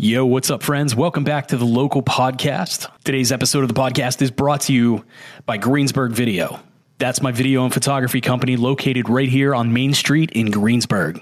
[0.00, 0.94] Yo, what's up, friends?
[0.94, 2.88] Welcome back to the local podcast.
[3.02, 5.04] Today's episode of the podcast is brought to you
[5.44, 6.60] by Greensburg Video.
[6.98, 11.20] That's my video and photography company located right here on Main Street in Greensburg.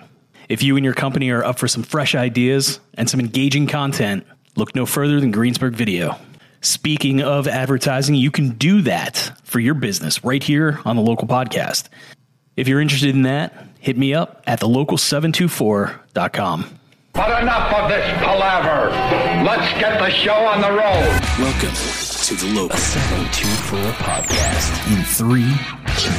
[0.50, 4.26] If you and your company are up for some fresh ideas and some engaging content,
[4.56, 6.14] look no further than Greensburg Video.
[6.60, 11.26] Speaking of advertising, you can do that for your business right here on the local
[11.26, 11.88] podcast.
[12.56, 16.78] If you're interested in that, hit me up at thelocal724.com.
[17.16, 18.90] But enough of this palaver.
[19.42, 21.20] Let's get the show on the road.
[21.38, 25.48] Welcome to the Local 724 podcast in three,
[25.96, 26.10] two,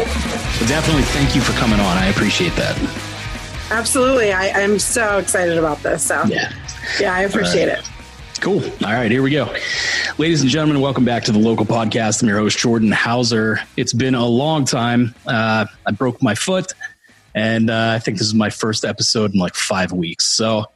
[0.00, 0.68] one.
[0.68, 1.96] Definitely thank you for coming on.
[1.98, 2.76] I appreciate that.
[3.70, 4.32] Absolutely.
[4.32, 6.02] I, I'm so excited about this.
[6.02, 6.52] So, Yeah.
[7.00, 7.88] yeah, I appreciate it.
[8.40, 8.62] Cool.
[8.84, 9.52] All right, here we go.
[10.18, 12.22] Ladies and gentlemen, welcome back to the local podcast.
[12.22, 13.60] I'm your host, Jordan Hauser.
[13.76, 15.14] It's been a long time.
[15.26, 16.72] Uh, I broke my foot,
[17.34, 20.26] and uh, I think this is my first episode in like five weeks.
[20.26, 20.66] So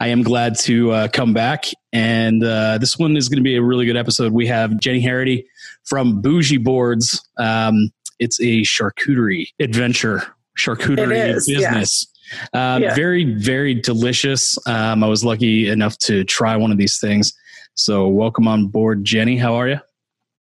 [0.00, 1.66] I am glad to uh, come back.
[1.92, 4.32] And uh, this one is going to be a really good episode.
[4.32, 5.46] We have Jenni Harrity
[5.84, 7.26] from Boujee Boards.
[7.38, 10.22] Um, it's a charcuterie adventure,
[10.58, 11.58] charcuterie is, yeah.
[11.58, 12.06] business.
[12.52, 12.94] Uh, Yeah.
[12.94, 14.58] Very, very delicious.
[14.66, 17.32] Um, I was lucky enough to try one of these things.
[17.74, 19.38] So, welcome on board, Jenni.
[19.38, 19.80] How are you?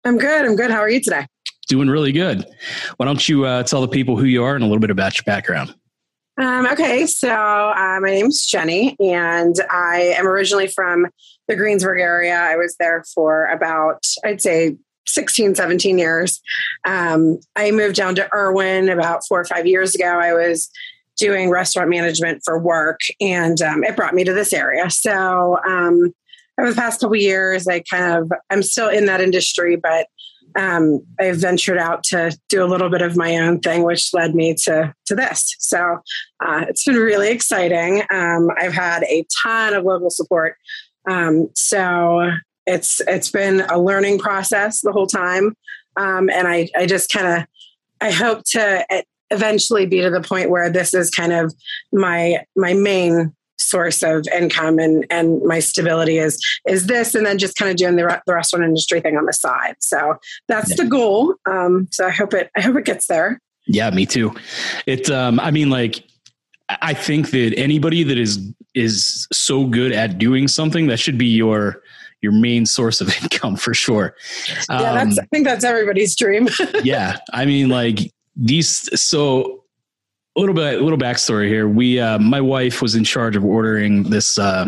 [0.04, 0.46] I'm good.
[0.46, 0.72] I'm good.
[0.72, 1.28] How are you today?
[1.68, 2.46] Doing really good.
[2.98, 5.18] Why don't you uh, tell the people who you are and a little bit about
[5.18, 5.76] your background?
[6.40, 7.06] Um, okay.
[7.08, 11.08] So, uh, my name's Jenni, and I am originally from
[11.48, 12.36] the Greensburg area.
[12.36, 16.40] I was there for about, I'd say, 16, 17 years.
[16.86, 20.20] Um, I moved down to Irwin about four or five years ago.
[20.20, 20.70] I was
[21.18, 24.90] doing restaurant management for work, and um, it brought me to this area.
[24.92, 26.14] So, um,
[26.60, 30.08] over the past couple years, I kind of I'm still in that industry, but
[30.56, 34.36] um, I ventured out to do a little bit of my own thing, which led
[34.36, 35.56] me to to this.
[35.60, 36.00] So
[36.46, 38.04] uh, it's been really exciting.
[38.10, 40.56] Um, I've had a ton of local support,
[41.10, 42.32] um, so
[42.66, 45.56] it's it's been a learning process the whole time,
[45.96, 47.48] um, and I I just kind of
[48.02, 48.86] I hope to
[49.30, 51.54] eventually be to the point where this is kind of
[51.92, 57.38] my my main source of income and and my stability is is this and then
[57.38, 60.16] just kind of doing the, re- the restaurant industry thing on the side so
[60.48, 64.06] that's the goal um so i hope it i hope it gets there Yeah, me
[64.06, 64.34] too.
[64.86, 65.10] It.
[65.10, 66.04] Um, I mean, like,
[66.70, 68.40] I think that anybody that is
[68.76, 71.82] is so good at doing something that should be your
[72.22, 74.16] your main source of income for sure.
[74.70, 76.48] yeah Um, that's i think that's everybody's dream
[76.84, 78.00] yeah, I mean, like
[78.38, 78.88] these.
[79.02, 79.64] So
[80.38, 81.68] a little bit, a little backstory here.
[81.68, 84.38] We, uh, my wife was in charge of ordering this.
[84.38, 84.68] Uh,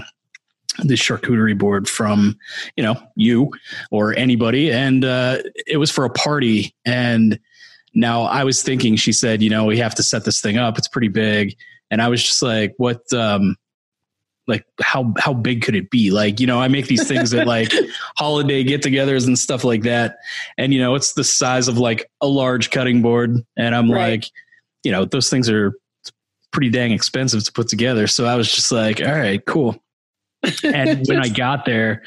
[0.83, 2.37] this charcuterie board from
[2.77, 3.51] you know you
[3.91, 5.37] or anybody and uh
[5.67, 7.37] it was for a party and
[7.93, 10.77] now i was thinking she said you know we have to set this thing up
[10.77, 11.53] it's pretty big
[11.91, 13.57] and i was just like what um
[14.47, 17.45] like how how big could it be like you know i make these things at
[17.45, 17.73] like
[18.15, 20.17] holiday get-togethers and stuff like that
[20.57, 24.11] and you know it's the size of like a large cutting board and i'm Right.
[24.11, 24.31] like
[24.83, 25.73] you know those things are
[26.51, 29.81] pretty dang expensive to put together so i was just like all right cool
[30.63, 32.01] and when i got there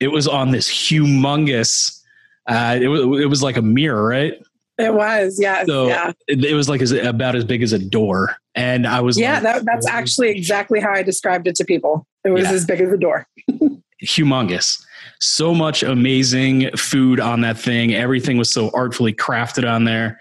[0.00, 2.00] it was on this humongous
[2.48, 4.34] uh it was it was like a mirror right
[4.78, 7.78] it was yeah so yeah it, it was like as, about as big as a
[7.78, 11.64] door and i was yeah like, that, that's actually exactly how i described it to
[11.64, 12.52] people it was Yeah.
[12.52, 13.26] as big as a door
[14.04, 14.82] humongous.
[15.20, 17.94] So much amazing food on that thing.
[17.94, 20.18] Everything was so artfully crafted on there.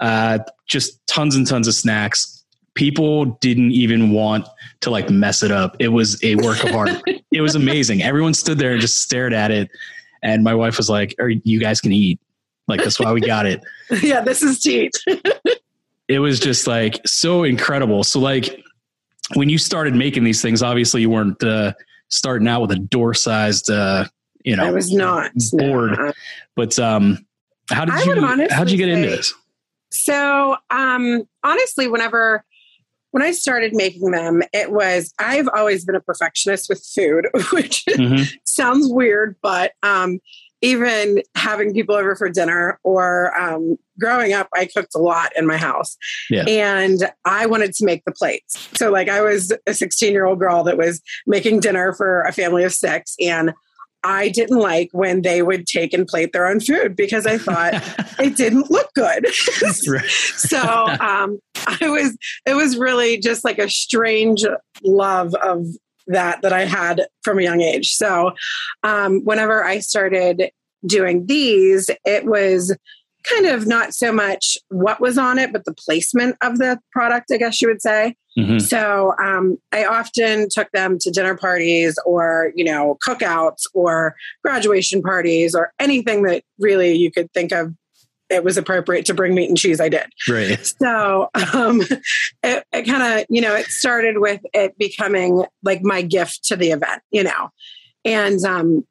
[0.00, 2.44] Uh, just tons and tons of snacks.
[2.74, 4.46] People didn't even want
[4.80, 5.76] to like mess it up.
[5.78, 6.90] It was a work of art.
[7.32, 8.02] it was amazing.
[8.02, 9.70] Everyone stood there and just stared at it.
[10.22, 12.20] And my wife was like, "Are you guys can eat?
[12.68, 13.62] Like that's why we got it."
[14.02, 14.96] yeah this is to eat
[16.08, 18.04] it was just like so incredible.
[18.04, 18.62] So like
[19.34, 21.72] when you started making these things, obviously you weren't uh,
[22.08, 24.04] starting out with a door sized, uh,
[24.44, 25.98] you know, i was not bored.
[25.98, 26.12] no.
[26.54, 27.26] But um,
[27.70, 29.34] how did I you how did you get into say- this?
[29.90, 32.44] So, um, honestly, whenever
[33.12, 37.84] when I started making them, it was I've always been a perfectionist with food, which
[37.88, 38.28] Mhm.
[38.44, 40.18] sounds weird, but um,
[40.60, 45.46] even having people over for dinner or um, growing up, I cooked a lot in
[45.46, 45.96] my house,
[46.28, 46.44] Yeah.
[46.46, 48.68] and I wanted to make the plates.
[48.76, 52.32] So, like, I was a 16 year old girl that was making dinner for a
[52.32, 53.54] family of six, and
[54.06, 57.74] I didn't like when they would take and plate their own food because I thought
[58.20, 59.26] it didn't look good.
[60.36, 62.16] So um, I was
[62.46, 64.44] it was really just like a strange
[64.84, 65.66] love of
[66.06, 67.94] that that I had from a young age.
[67.94, 68.32] So
[68.84, 70.50] um, whenever I started
[70.86, 72.76] doing these, it was
[73.28, 77.30] kind of not so much what was on it, but the placement of the product,
[77.32, 78.14] I guess you would say.
[78.38, 78.58] Mm-hmm.
[78.58, 84.14] So um, I often took them to dinner parties or, you know, cookouts or
[84.44, 87.72] graduation parties or anything that really you could think of
[88.28, 90.06] it was appropriate to bring meat and cheese, I did.
[90.28, 90.58] Right.
[90.82, 91.80] So um,
[92.42, 96.56] it, it kind of, you know, it started with it becoming like my gift to
[96.56, 97.50] the event, you know.
[98.04, 98.86] And um,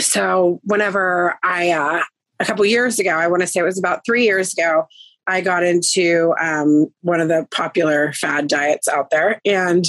[0.00, 2.02] so whenever I, uh,
[2.40, 4.86] a couple years ago, I want to say it was about three years ago,
[5.26, 9.84] I got into um, one of the popular fad diets out there, and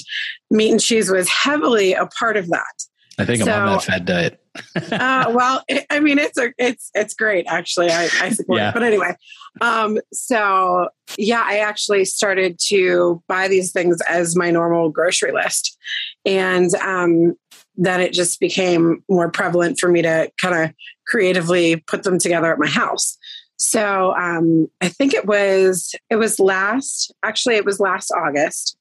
[0.52, 2.84] meat and cheese was heavily a part of that.
[3.18, 4.40] I think so, I'm on that fad diet.
[4.92, 7.90] uh, well, it, I mean, it's a, it's it's great actually.
[7.90, 8.70] I, I support yeah.
[8.70, 9.16] it, but anyway,
[9.62, 15.78] um, so yeah, I actually started to buy these things as my normal grocery list,
[16.26, 17.36] and um,
[17.76, 20.76] then it just became more prevalent for me to kind of
[21.08, 23.18] creatively put them together at my house.
[23.58, 28.76] So um, I think it was it was last actually it was last August.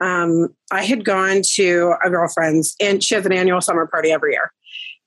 [0.00, 4.32] Um, I had gone to a girlfriend's and she has an annual summer party every
[4.32, 4.52] year,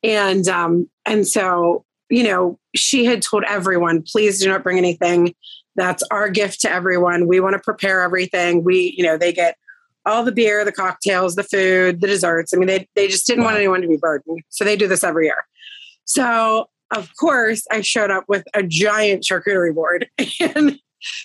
[0.01, 5.35] and um, and so you know she had told everyone, please do not bring anything.
[5.75, 7.27] That's our gift to everyone.
[7.27, 8.63] We want to prepare everything.
[8.63, 9.57] We you know they get
[10.07, 12.53] all the beer, the cocktails, the food, the desserts.
[12.53, 13.49] I mean, they they just didn't wow.
[13.49, 15.45] want anyone to be burdened, so they do this every year.
[16.05, 20.09] So of course, I showed up with a giant charcuterie board.
[20.39, 20.79] And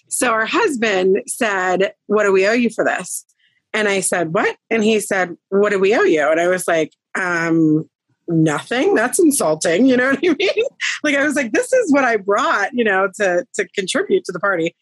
[0.09, 3.25] so our husband said, What do we owe you for this?
[3.73, 4.57] And I said, What?
[4.71, 6.29] And he said, What do we owe you?
[6.29, 7.89] And I was like, um,
[8.29, 8.95] nothing.
[8.95, 9.87] That's insulting.
[9.93, 10.65] You know what I mean?
[11.03, 14.33] like I was like, this is what I brought, you know, to to contribute to
[14.33, 14.75] the party.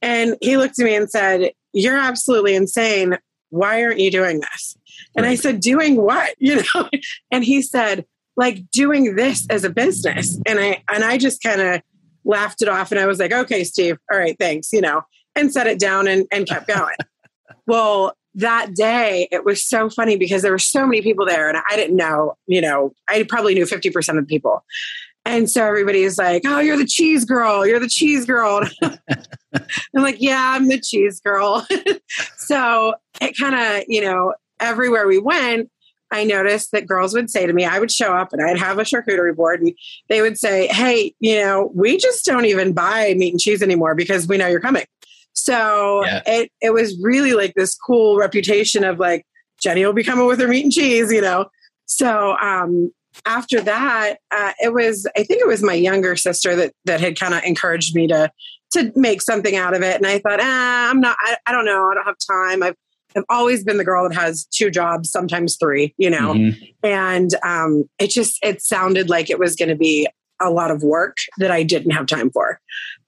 [0.00, 3.18] And he looked at me and said, You're absolutely insane.
[3.50, 4.76] Why aren't you doing this?
[5.16, 6.34] And I said, Doing what?
[6.40, 6.88] You know?
[7.30, 8.04] And he said,
[8.38, 10.40] like doing this as a business.
[10.46, 11.82] And I and I just kind of
[12.24, 15.02] laughed it off and I was like, okay, Steve, all right, thanks, you know,
[15.34, 16.94] and set it down and, and kept going.
[17.66, 21.58] well, that day it was so funny because there were so many people there and
[21.68, 24.64] I didn't know, you know, I probably knew 50% of the people.
[25.24, 27.66] And so everybody's like, oh, you're the cheese girl.
[27.66, 28.62] You're the cheese girl.
[28.82, 31.66] I'm like, yeah, I'm the cheese girl.
[32.36, 35.70] so it kind of, you know, everywhere we went,
[36.10, 38.78] I noticed that girls would say to me, I would show up and I'd have
[38.78, 39.74] a charcuterie board and
[40.08, 43.94] they would say, Hey, you know, we just don't even buy meat and cheese anymore
[43.94, 44.86] because we know you're coming.
[45.34, 46.22] So yeah.
[46.26, 49.26] it, it was really like this cool reputation of like,
[49.62, 51.46] Jenni will be coming with her meat and cheese, you know?
[51.86, 52.92] So, um,
[53.26, 57.18] after that, uh, it was, I think it was my younger sister that, that had
[57.18, 58.30] kind of encouraged me to,
[58.72, 59.96] to make something out of it.
[59.96, 61.90] And I thought, ah, I'm not, I, I don't know.
[61.90, 62.62] I don't have time.
[62.62, 62.76] I've,
[63.16, 66.64] I've always been the girl that has two jobs, sometimes three, you know, mm-hmm.
[66.82, 70.06] and um, it just, it sounded like it was going to be
[70.40, 72.60] a lot of work that I didn't have time for.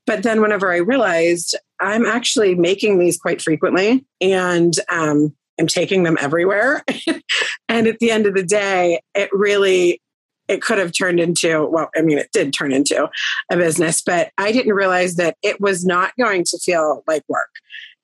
[0.07, 6.03] But then whenever I realized I'm actually making these quite frequently and um, I'm taking
[6.05, 6.83] them everywhere.
[7.69, 10.01] and at the end of the day, it really,
[10.49, 13.09] it could have turned into, well, I mean, it did turn into
[13.53, 17.51] a business, but I didn't realize that it was not going to feel like work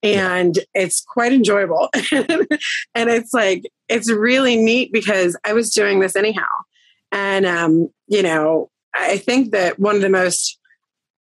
[0.03, 1.89] and it's quite enjoyable.
[2.13, 2.47] and
[2.95, 6.45] it's like, it's really neat because I was doing this anyhow.
[7.11, 10.59] And, um, you know, I think that one of the most,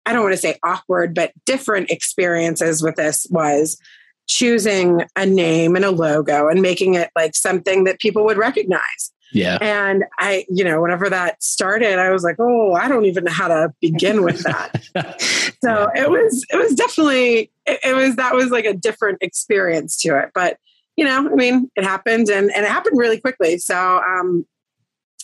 [0.05, 3.77] I don't want to say awkward, but different experiences with this was
[4.27, 9.11] choosing a name and a logo and making it like something that people would recognize.
[9.31, 9.57] Yeah.
[9.59, 13.31] And I, you know, whenever that started, I was like, oh, I don't even know
[13.31, 14.81] how to begin with that.
[15.61, 19.97] so it was, it was definitely, it, it, was, that was like a different experience
[20.03, 20.29] to it.
[20.33, 20.57] But,
[20.95, 23.57] you know, I mean, it happened and, and it happened really quickly.
[23.57, 24.45] So, um,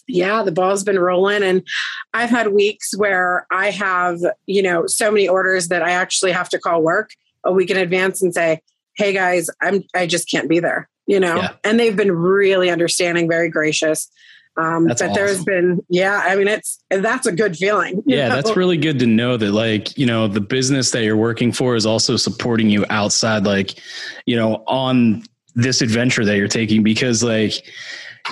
[0.07, 1.43] yeah, the ball's been rolling.
[1.43, 1.65] And
[2.13, 6.49] I've had weeks where I have, you know, so many orders that I actually have
[6.49, 7.11] to call work
[7.45, 8.61] a week in advance and say,
[8.95, 11.53] hey guys, I'm, I just can't be there you know, yeah.
[11.65, 14.09] and they've been really understanding, very gracious.
[14.55, 15.25] Um, that's but awesome.
[15.25, 18.01] there's been, yeah, I mean, it's, that's a good feeling.
[18.05, 18.29] Yeah.
[18.29, 18.35] Know?
[18.35, 21.75] That's really good to know that like, you know, the business that you're working for
[21.75, 23.79] is also supporting you outside, like,
[24.25, 27.65] you know, on this adventure that you're taking, because like,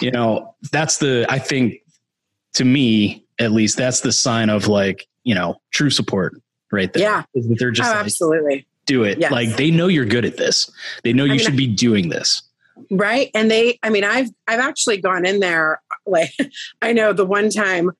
[0.02, 1.82] you know, that's the, I think
[2.54, 7.04] to me, at least that's the sign of like, you know, true support right there.
[7.04, 7.24] Yeah.
[7.34, 9.20] Is that they're just oh, like, absolutely do it.
[9.20, 9.32] Yes.
[9.32, 10.70] Like they know you're good at this.
[11.04, 12.42] They know you I mean, should be doing this
[12.92, 16.32] right and they i mean i've i've actually gone in there like
[16.82, 17.92] i know the one time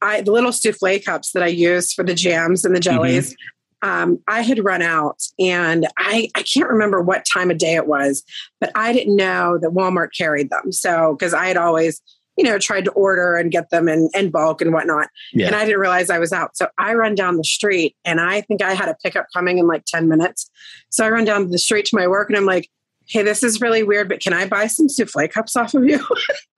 [0.00, 2.96] i the little souffle cups that i use for the jams and the mm-hmm.
[2.96, 3.34] jellies
[3.82, 3.88] mm-hmm.
[3.88, 7.86] um, i had run out and i i can't remember what time of day it
[7.86, 8.22] was
[8.60, 12.00] but i didn't know that walmart carried them so because i had always
[12.38, 15.08] you know, tried to order and get them in, in bulk and whatnot.
[15.32, 15.48] Yeah.
[15.48, 16.56] And I didn't realize I was out.
[16.56, 19.66] So I run down the street and I think I had a pickup coming in
[19.66, 20.48] like 10 minutes.
[20.88, 22.70] So I run down the street to my work and I'm like,
[23.08, 25.98] hey, this is really weird, but can I buy some souffle cups off of you?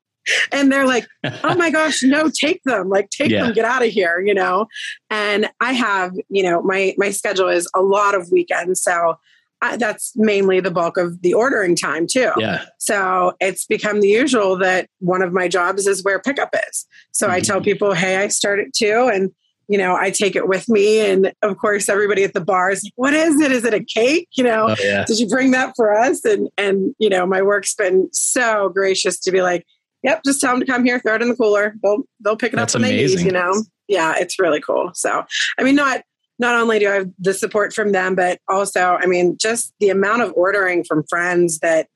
[0.52, 2.90] and they're like, oh my gosh, no, take them.
[2.90, 3.44] Like, take Yeah.
[3.44, 4.66] them, get out of here, you know?
[5.08, 8.82] And I have, you know, my, my schedule is a lot of weekends.
[8.82, 9.16] So
[9.62, 12.30] I, that's mainly the bulk of the ordering time too.
[12.38, 12.64] yeah.
[12.78, 16.86] So it's become the usual that one of my jobs is where pickup is.
[17.12, 17.64] So I tell Mhm.
[17.64, 19.10] people, hey, I start it too.
[19.12, 19.30] And,
[19.68, 21.00] you know, I take it with me.
[21.00, 23.52] And of course, everybody at the bar is like, what is it?
[23.52, 24.28] Is it a cake?
[24.32, 25.04] You know, Oh, yeah.
[25.06, 26.24] did you bring that for us?
[26.24, 29.66] And, and, you know, my work's been so gracious to be like,
[30.02, 31.74] yep, just tell them to come here, throw it in the cooler.
[31.82, 33.18] They'll, they'll pick it That's up when amazing.
[33.18, 33.62] they need, you know?
[33.88, 34.90] Yeah, it's really cool.
[34.94, 35.24] So,
[35.58, 36.02] I mean, not,
[36.40, 39.90] not only do I have the support from them, but also, I mean, just the
[39.90, 41.86] amount of ordering from friends that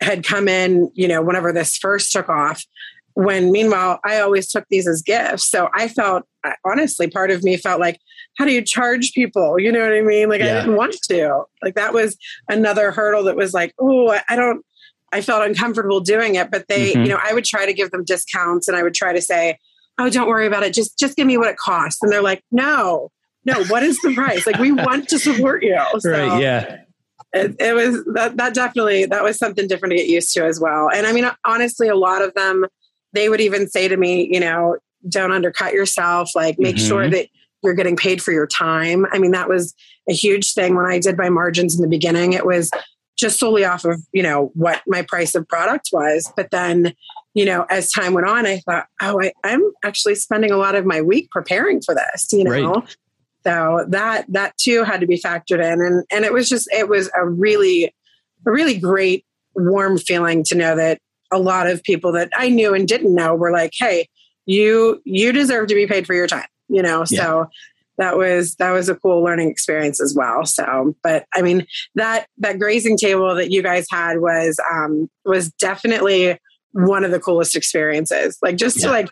[0.00, 2.64] had come in, you know, whenever this first took off.
[3.14, 5.44] When meanwhile, I always took these as gifts.
[5.50, 6.24] So I felt,
[6.64, 8.00] honestly, part of me felt like,
[8.38, 9.60] how do you charge people?
[9.60, 10.30] You know what I mean?
[10.30, 11.44] Like, I didn't want to.
[11.62, 12.16] Like, that was
[12.48, 14.64] another hurdle that was like, oh, I- don't,
[15.12, 16.50] I felt uncomfortable doing it.
[16.50, 17.02] But they, Mhm.
[17.04, 19.58] you know, I would try to give them discounts and I would try to say,
[19.98, 20.72] oh, don't worry about it.
[20.72, 22.02] Just, just give me what it costs.
[22.02, 23.10] And they're like, no,
[23.44, 24.46] no, what is the price?
[24.46, 25.78] Like, we want to support you.
[26.00, 26.40] So, Right.
[26.40, 26.76] Yeah.
[27.34, 30.60] it, it was that that definitely that was something different to get used to as
[30.60, 32.66] well and i mean honestly a lot of them
[33.14, 34.76] they would even say to me you know
[35.08, 36.86] don't undercut yourself like make Mhm.
[36.88, 37.28] sure that
[37.62, 39.74] you're getting paid for your time i mean that was
[40.10, 42.70] a huge thing when i did my margins in the beginning it was
[43.16, 46.92] just solely off of you know what my price of product was but then
[47.34, 50.74] you know as time went on i thought oh I, i'm actually spending a lot
[50.74, 52.96] of my week preparing for this you know Right.
[53.44, 55.80] So that that too had to be factored in.
[55.80, 57.94] And and it was just it was a really
[58.46, 60.98] a really great warm feeling to know that
[61.30, 64.06] a lot of people that i knew and didn't know were like hey
[64.44, 67.04] you you deserve to be paid for your time you know?
[67.04, 67.48] So
[67.98, 70.46] that was that was a cool learning experience as well.
[70.46, 75.52] So but i mean that that grazing table that you guys had was um was
[75.52, 76.38] definitely
[76.72, 78.38] one of the coolest experiences.
[78.42, 79.08] Like just to like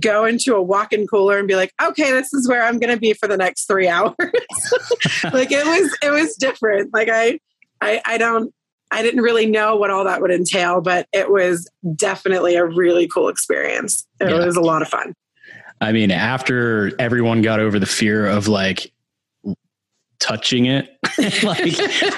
[0.00, 3.00] go into a walk-in cooler and be like okay this is where i'm going to
[3.00, 4.14] be for the next three hours.
[5.32, 6.92] Like it was it was different.
[6.92, 7.38] Like i
[7.80, 8.52] i i don't
[8.90, 13.08] i didn't really know what all that would entail but it was definitely a really
[13.08, 14.06] cool experience.
[14.20, 14.44] It Yeah.
[14.44, 15.14] was a lot of fun.
[15.80, 18.92] I mean, after everyone got over the fear of like
[20.18, 20.98] touching it,
[21.44, 21.62] like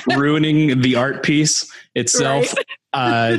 [0.17, 2.55] ruining the art piece itself,
[2.95, 3.37] uh,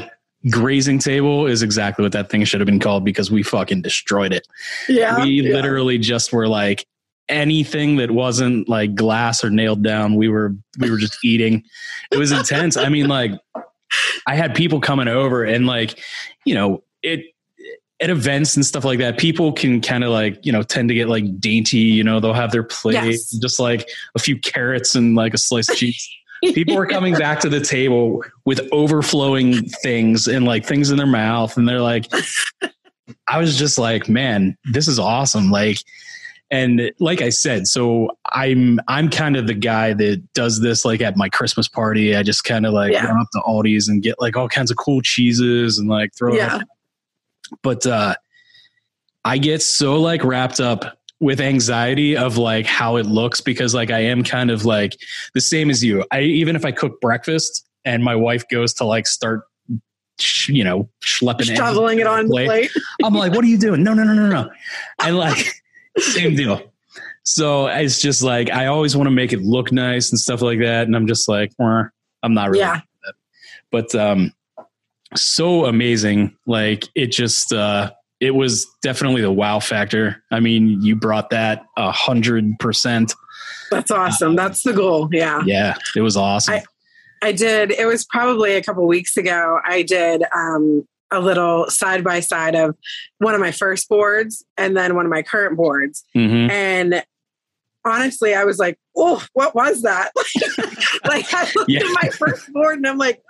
[0.50, 4.34] grazing table is exactly what that thing should have been called because we fucking destroyed
[4.34, 4.48] it.
[4.90, 5.54] yeah we yeah.
[5.54, 6.86] literally just were like
[7.30, 11.64] anything that wasn't like glass or nailed down we were we were just eating
[12.12, 13.32] it was intense i mean like
[14.28, 15.98] i had people coming over and like
[16.46, 17.24] you know it
[18.02, 20.96] at events and stuff like that people can kind of like you know tend to
[20.96, 23.30] get like dainty you know they'll have their plate Yes.
[23.30, 26.10] just like a few carrots and like a slice of cheese
[26.44, 31.06] people were coming back to the table with overflowing things and like things in their
[31.06, 32.08] mouth and they're like
[33.28, 35.78] i was just like man this is awesome like
[36.50, 41.02] and like i said so i'm i'm kind of the guy that does this like
[41.02, 43.06] at my christmas party i just kind of like Yeah.
[43.06, 46.34] run up to aldi's and get like all kinds of cool cheeses and like throw
[46.34, 46.62] it yeah up.
[47.62, 48.16] but uh
[49.26, 53.92] i get so like wrapped up with anxiety of like how it looks because like
[53.92, 54.98] I am kind of like
[55.36, 56.04] the same as you.
[56.12, 59.44] I even if I cook breakfast and my wife goes to like start
[60.20, 62.72] sh- you know schlepping shoveling it on the plate, plate
[63.04, 63.84] I'm like, what are you doing?
[63.84, 64.50] No, no, no, no, no.
[65.00, 65.54] And like
[65.98, 66.74] same deal.
[67.24, 70.60] So it's just like I always want to make it look nice and stuff like
[70.60, 70.88] that.
[70.88, 71.84] And I'm just like, "Wah,
[72.24, 72.82] I'm not really Yeah.
[73.72, 74.34] But um
[75.16, 76.36] so amazing.
[76.48, 80.24] Like it just uh it was definitely the wow factor.
[80.32, 83.14] I mean, you brought that a hundred percent.
[83.72, 86.54] that's awesome that's the goal yeah Yeah, it was awesome.
[86.56, 86.64] I-
[87.24, 87.70] I did.
[87.72, 89.60] It was probably a couple weeks ago.
[89.64, 92.76] I did um, a little side by side of
[93.20, 96.04] one of my first boards and then one of my current boards.
[96.18, 96.50] Mhm.
[96.50, 97.04] And
[97.86, 100.12] honestly, I was like, "Oh, what was that?"
[101.06, 101.82] like I looked Yeah.
[101.82, 103.22] at my first board and I'm like,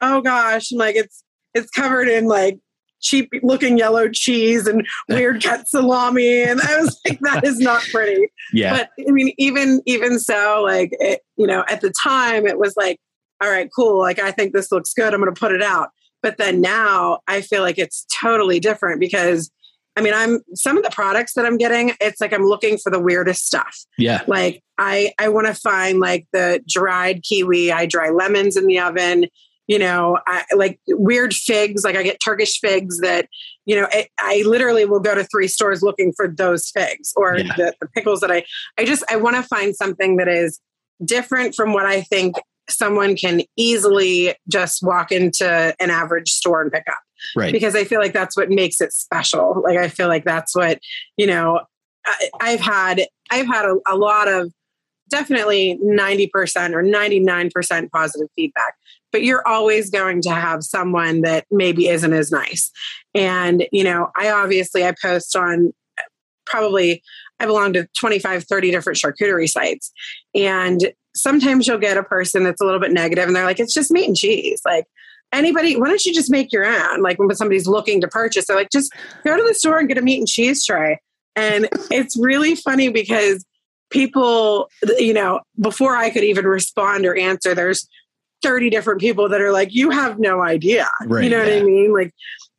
[0.00, 2.58] "Oh gosh!" I'm like, "It's it's covered in like."
[3.00, 7.82] Cheap looking yellow cheese and weird cut salami and i was like that is not
[7.92, 8.76] pretty Yeah.
[8.76, 12.74] but I mean, even even so, like it, you know, at the time it was
[12.76, 12.98] like,
[13.42, 13.98] all right, cool.
[13.98, 15.14] Like I think this looks good.
[15.14, 15.88] I'm going to put it out.
[16.22, 19.50] But then now I feel like it's totally different because
[19.96, 21.92] I mean, I'm some of the products that I'm getting.
[22.00, 23.76] It's like I'm looking for the weirdest stuff.
[23.98, 24.22] yeah.
[24.26, 27.72] Like I I want to find like the dried kiwi.
[27.72, 29.26] I dry lemons in the oven.
[29.70, 31.84] You know, I, like weird figs.
[31.84, 33.28] Like I get Turkish figs that,
[33.66, 37.38] you know, it, I literally will go to three stores looking for those figs or
[37.38, 37.54] yeah.
[37.56, 38.44] the, the pickles that I,
[38.76, 40.58] I just, I want to find something that is
[41.04, 42.34] different from what I think
[42.68, 46.98] someone can easily just walk into an average store and pick up.
[47.36, 47.52] Right.
[47.52, 49.62] Because I feel like that's what makes it special.
[49.64, 50.80] Like I feel like that's what,
[51.16, 51.60] you know,
[52.40, 54.52] I, have had I've had a, a lot of
[55.10, 56.28] definitely 90%
[56.72, 58.74] or 99% positive feedback
[59.12, 62.70] but you're always going to have someone that maybe isn't as nice.
[63.14, 65.72] And you know i obviously i post on
[66.46, 67.02] probably
[67.38, 69.92] i belong to 25 30 different charcuterie sites.
[70.34, 73.74] And sometimes you'll get a person that's a little bit negative and they're like it's
[73.74, 74.60] just meat and cheese.
[74.64, 74.84] Like
[75.32, 77.02] anybody why don't you just make your own?
[77.02, 78.92] Like when somebody's looking to purchase they're like just
[79.24, 81.00] go to the store and get a meat and cheese tray.
[81.36, 83.44] And it's really funny because
[83.90, 87.86] people, you know, before I could even respond or answer, there's
[88.42, 90.88] 30 different people that are like, you have no idea.
[91.04, 91.54] Right, you know yeah.
[91.54, 91.92] what I mean?
[91.92, 92.14] Like,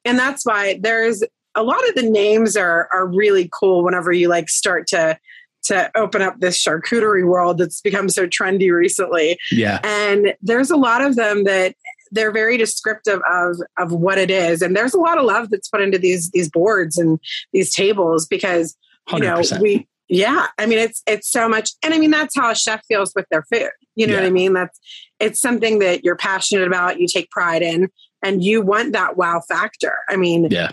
[0.05, 1.23] and that's why there's
[1.55, 5.17] a lot of the names are are really cool whenever you like start to
[5.63, 9.37] to open up this charcuterie world that's become so trendy recently.
[9.51, 9.79] Yeah.
[9.83, 11.75] And there's a lot of them that
[12.11, 15.69] they're very descriptive of of what it is and there's a lot of love that's
[15.69, 17.19] put into these these boards and
[17.53, 18.75] these tables because
[19.09, 19.51] you 100%.
[19.51, 22.55] know we yeah i mean it's it's so much and i mean that's how a
[22.55, 24.19] chef feels with their food you know yeah.
[24.19, 24.77] what i mean that's
[25.21, 27.89] it's something that you're passionate about you take pride in
[28.23, 30.71] and you want that wow factor i mean yeah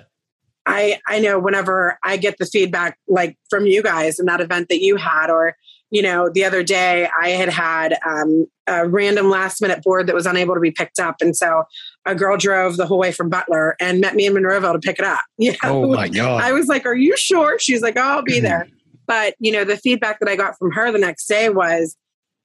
[0.66, 4.68] i i know whenever i get the feedback like from you guys in that event
[4.68, 5.56] that you had or
[5.90, 10.14] you know, the other day I had had um, a random last minute board that
[10.14, 11.16] was unable to be picked up.
[11.20, 11.64] And so
[12.04, 14.98] a girl drove the whole way from Butler and met me in Monroeville to pick
[14.98, 15.20] it up.
[15.38, 15.84] You know?
[15.84, 16.42] Oh my God.
[16.42, 17.58] I was like, Are you sure?
[17.58, 18.68] She's like, Oh, I'll be there.
[19.06, 21.96] but, you know, the feedback that I got from her the next day was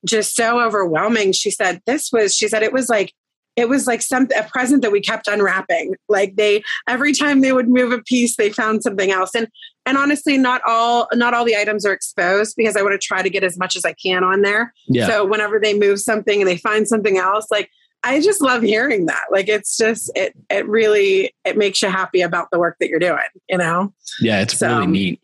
[0.05, 1.31] just so overwhelming.
[1.31, 3.13] She said, This was, she said, it was like,
[3.55, 5.95] it was like some a present that we kept unwrapping.
[6.10, 9.36] Like they every time they would move a piece they found something else.
[9.36, 9.48] And
[9.86, 13.22] and honestly not all not all the items are exposed because i want to try
[13.22, 14.74] to get as much as i can on there.
[14.88, 15.07] Yeah.
[15.07, 17.69] so whenever they move something and they find something else like
[18.03, 19.25] i just love hearing that.
[19.31, 23.00] Like it's just it it really it makes you happy about the work that you're
[23.00, 23.19] doing
[23.50, 23.93] you know?
[24.19, 25.22] Yeah it's so, really neat.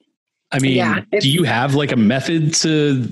[0.52, 3.08] I mean yeah, do you have like a method to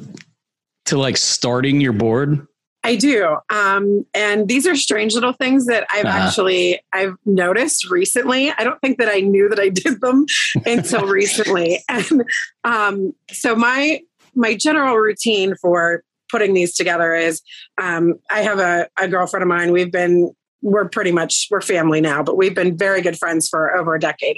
[0.88, 2.48] to like starting your board
[2.88, 3.36] I do.
[3.50, 6.18] Um, and these are strange little things that I've uh-huh.
[6.20, 8.52] actually I've noticed recently.
[8.58, 10.26] I don't think that I knew that I did them
[10.66, 11.84] until recently.
[11.90, 12.24] And
[12.64, 14.00] um, so my
[14.36, 17.42] my general routine for putting these together is
[17.82, 19.74] um, I have a, a girlfriend of mine.
[19.74, 23.76] We've been we're pretty much we're family now, but we've been very good friends for
[23.76, 24.38] over a decade.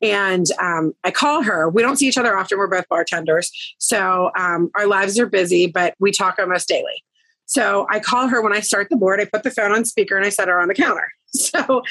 [0.00, 1.68] And um, I call her.
[1.68, 2.58] We don't see each other often.
[2.58, 7.04] We're both bartenders, so um, our lives are busy, but we talk almost daily.
[7.46, 9.20] So I call her when I start the board.
[9.20, 11.08] I put the phone on speaker and I set her on the counter.
[11.30, 11.82] So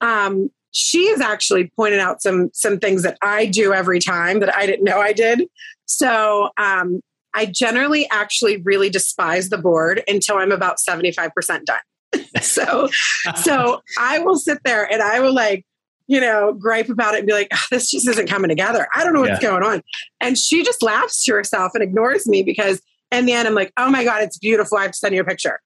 [0.00, 4.54] um, she has actually pointed out some some things that I do every time that
[4.54, 5.48] I didn't know I did.
[5.86, 7.00] So um,
[7.34, 11.78] I generally actually really despise the board until I'm about 75% done.
[12.40, 12.88] so
[13.36, 15.64] so I will sit there and I will like
[16.06, 18.86] you know, gripe about it and be like, oh, this just isn't coming together.
[18.94, 19.50] I don't know what's yeah.
[19.50, 19.82] going on.
[20.20, 23.72] And she just laughs to herself and ignores me because in the end, I'm like,
[23.78, 24.76] oh my God, it's beautiful.
[24.76, 25.60] I have to send you a picture.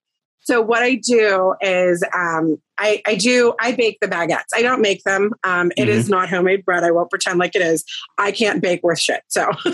[0.49, 4.47] So what I do is um, I, I, do I bake the baguettes.
[4.55, 5.35] I don't make them.
[5.45, 5.91] Um, it mm-hmm.
[5.91, 6.85] is not homemade bread.
[6.85, 7.85] I won't pretend like it is.
[8.17, 9.21] I can't bake worth shit.
[9.29, 9.43] So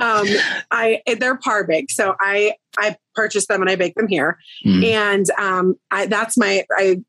[0.00, 0.26] um,
[0.72, 1.92] I they're par baked.
[1.92, 4.40] So I I purchase them and I bake them here.
[4.66, 4.84] Mm-hmm.
[4.84, 7.04] And um, I, that's my I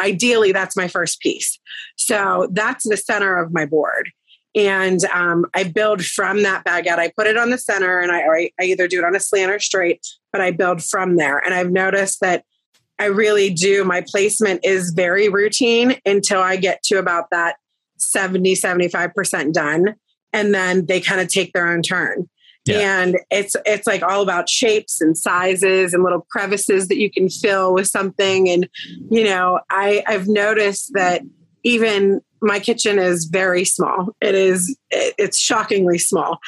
[0.00, 1.58] ideally that's my first piece.
[1.96, 4.08] So that's the center of my board
[4.54, 6.98] and um, I build from that baguette.
[6.98, 9.50] I put it on the center, and I, I either do it on a slant
[9.50, 11.38] or straight, but I build from there.
[11.38, 12.44] And I've noticed that
[12.98, 13.84] I really do.
[13.84, 17.56] My placement is very routine until I get to about that
[17.96, 19.94] 70, 75% done.
[20.32, 22.28] And then they kind of take their own turn.
[22.66, 23.00] Yeah.
[23.00, 27.30] And it's it's like all about shapes and sizes and little crevices that you can
[27.30, 28.50] fill with something.
[28.50, 28.68] And
[29.10, 31.22] you know, I I've noticed that
[31.62, 34.14] even my kitchen is very small.
[34.20, 36.38] It is it's shockingly small,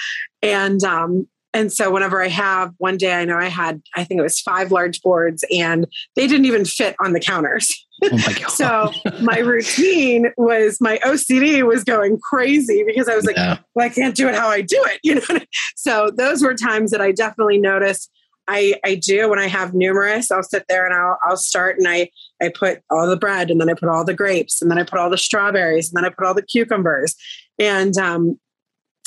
[0.43, 4.19] and um, and so whenever I have one day, I know I had I think
[4.19, 7.73] it was five large boards, and they didn't even fit on the counters.
[8.05, 13.37] Oh my so my routine was my OCD was going crazy because I was like,
[13.37, 13.59] yeah.
[13.77, 15.41] well, I can't do it how I do it, you know.
[15.77, 18.11] so those were times that I definitely noticed
[18.49, 21.87] I, I do when I have numerous, I'll sit there and I'll, I'll start and
[21.87, 22.11] I,
[22.43, 24.83] I put all the bread and then I put all the grapes and then I
[24.83, 27.15] put all the strawberries and then I put all the cucumbers.
[27.59, 28.39] And, um,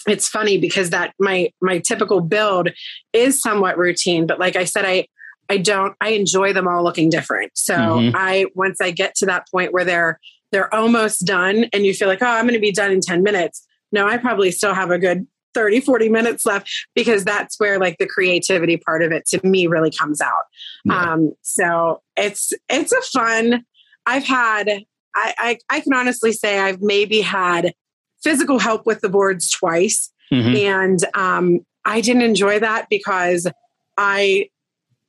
[0.08, 2.70] it's funny because that my, my typical build
[3.12, 5.08] is somewhat routine, but like I said, I,
[5.50, 7.52] I don't, I enjoy them all looking different.
[7.56, 8.12] So Mhm.
[8.14, 10.20] I, once I get to that point where they're,
[10.52, 13.24] they're almost done and you feel like, oh, I'm going to be done in 10
[13.24, 13.66] minutes.
[13.92, 17.98] No, I probably still have a good 30, 40 minutes left because that's where like
[17.98, 20.44] the creativity part of it to me really comes out.
[20.84, 21.14] Yeah.
[21.14, 23.66] Um, so it's, it's a fun,
[24.06, 24.70] I've had,
[25.16, 27.74] I, I, I can honestly say I've maybe had
[28.22, 30.12] physical help with the boards twice.
[30.32, 30.58] Mhm.
[30.60, 33.48] And um, I didn't enjoy that because
[33.98, 34.50] I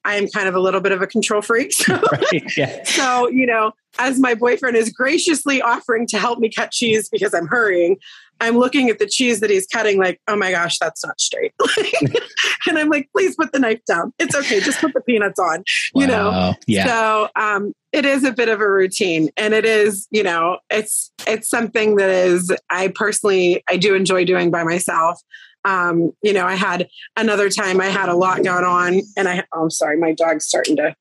[0.04, 1.72] I am kind of a little bit of a control freak.
[1.74, 2.56] So, Right.
[2.56, 2.84] Yeah.
[2.84, 7.34] so, you know, as my boyfriend is graciously offering to help me cut cheese because
[7.34, 7.96] I'm hurrying,
[8.40, 11.52] I'm looking at the cheese that he's cutting like, oh my gosh, that's not straight.
[12.66, 14.12] and I'm like, please put the knife down.
[14.18, 15.64] It's okay, just put the peanuts on.
[15.94, 16.86] You know, Yeah.
[16.86, 21.10] so um, it is a bit of a routine, and it is, you know, it's
[21.26, 25.20] it's something that is I personally I do enjoy doing by myself.
[25.64, 29.44] Um, you know, I had another time I had a lot going on, and I
[29.52, 30.94] oh, I'm sorry, my dog's starting to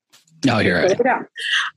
[0.48, 0.98] oh, you're right.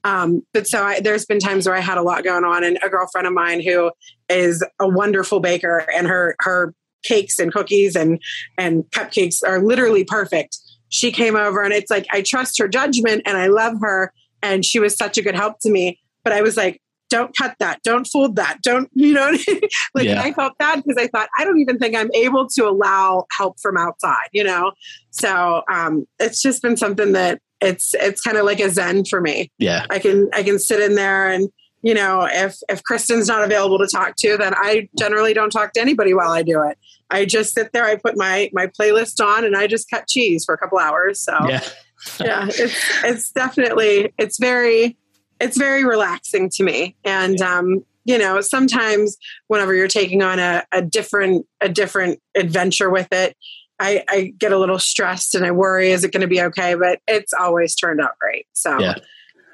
[0.03, 2.77] Um, but so I, there's been times where I had a lot going on, and
[2.83, 3.91] a girlfriend of mine who
[4.29, 8.21] is a wonderful baker, and her her cakes and cookies and
[8.57, 10.57] and cupcakes are literally perfect.
[10.89, 14.65] She came over, and it's like I trust her judgment, and I love her, and
[14.65, 15.99] she was such a good help to me.
[16.23, 16.81] But I was like.
[17.11, 17.81] Don't cut that.
[17.81, 18.59] Don't fold that.
[18.61, 19.31] Don't, you know,
[19.95, 20.21] like Yeah.
[20.21, 23.59] I felt bad because I thought, I don't even think I'm able to allow help
[23.59, 24.73] from outside, you know?
[25.09, 29.21] So um, it's just been something that it's it's kind of like a zen for
[29.21, 29.51] me.
[29.57, 29.85] Yeah.
[29.89, 31.49] I can I can sit in there and
[31.81, 35.73] you know if if Kristen's not available to talk to, then I generally don't talk
[35.73, 36.77] to anybody while I do it.
[37.09, 37.85] I just sit there.
[37.85, 41.21] I put my my playlist on and I just cut cheese for a couple hours.
[41.21, 41.61] So Yeah.
[42.19, 44.97] yeah, it's it's definitely it's very
[45.39, 46.95] it's very relaxing to me.
[47.03, 49.17] And um, you know, sometimes
[49.47, 53.35] whenever you're taking on a, a different a different adventure with it,
[53.79, 56.75] I, I get a little stressed and I worry, is it going to be okay?
[56.75, 58.45] But it's always turned out great.
[58.53, 58.95] So Yeah.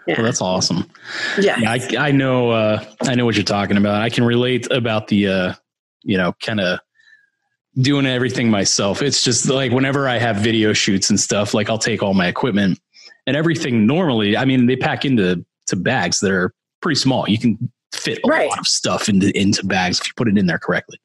[0.08, 0.90] yeah, Well, that's awesome.
[1.40, 1.58] yeah.
[1.60, 2.50] Yeah, I, I know.
[2.52, 4.02] Uh, I know what you're talking about.
[4.02, 5.54] I can relate about the, uh,
[6.04, 6.80] you know, kind of
[7.78, 9.02] doing everything myself.
[9.02, 12.28] It's just like whenever I have video shoots and stuff, like I'll take all my
[12.28, 12.80] equipment
[13.28, 13.86] and everything.
[13.86, 17.28] Normally, I mean, they pack into to bags that are pretty small.
[17.28, 18.50] You can fit a Right.
[18.50, 21.00] lot of stuff into into bags if you put it in there correctly.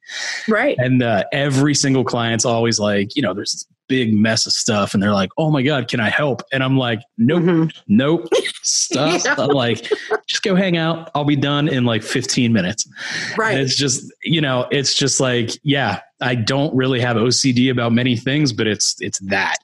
[0.49, 0.77] right.
[0.79, 4.95] And uh, every single client's always like, you know, there's this big mess of stuff,
[4.95, 7.73] and they're like, "Oh my god, can I help?" And I'm like, "Nope." Mhm.
[7.89, 8.29] nope
[8.63, 9.35] stuff Yeah.
[9.39, 9.91] I'm like
[10.29, 13.59] just go hang out i'll be done in like 15 minutes and Right.
[13.59, 18.17] it's just you know it's just like yeah i don't really have ocd about many
[18.17, 19.57] things but it's it's that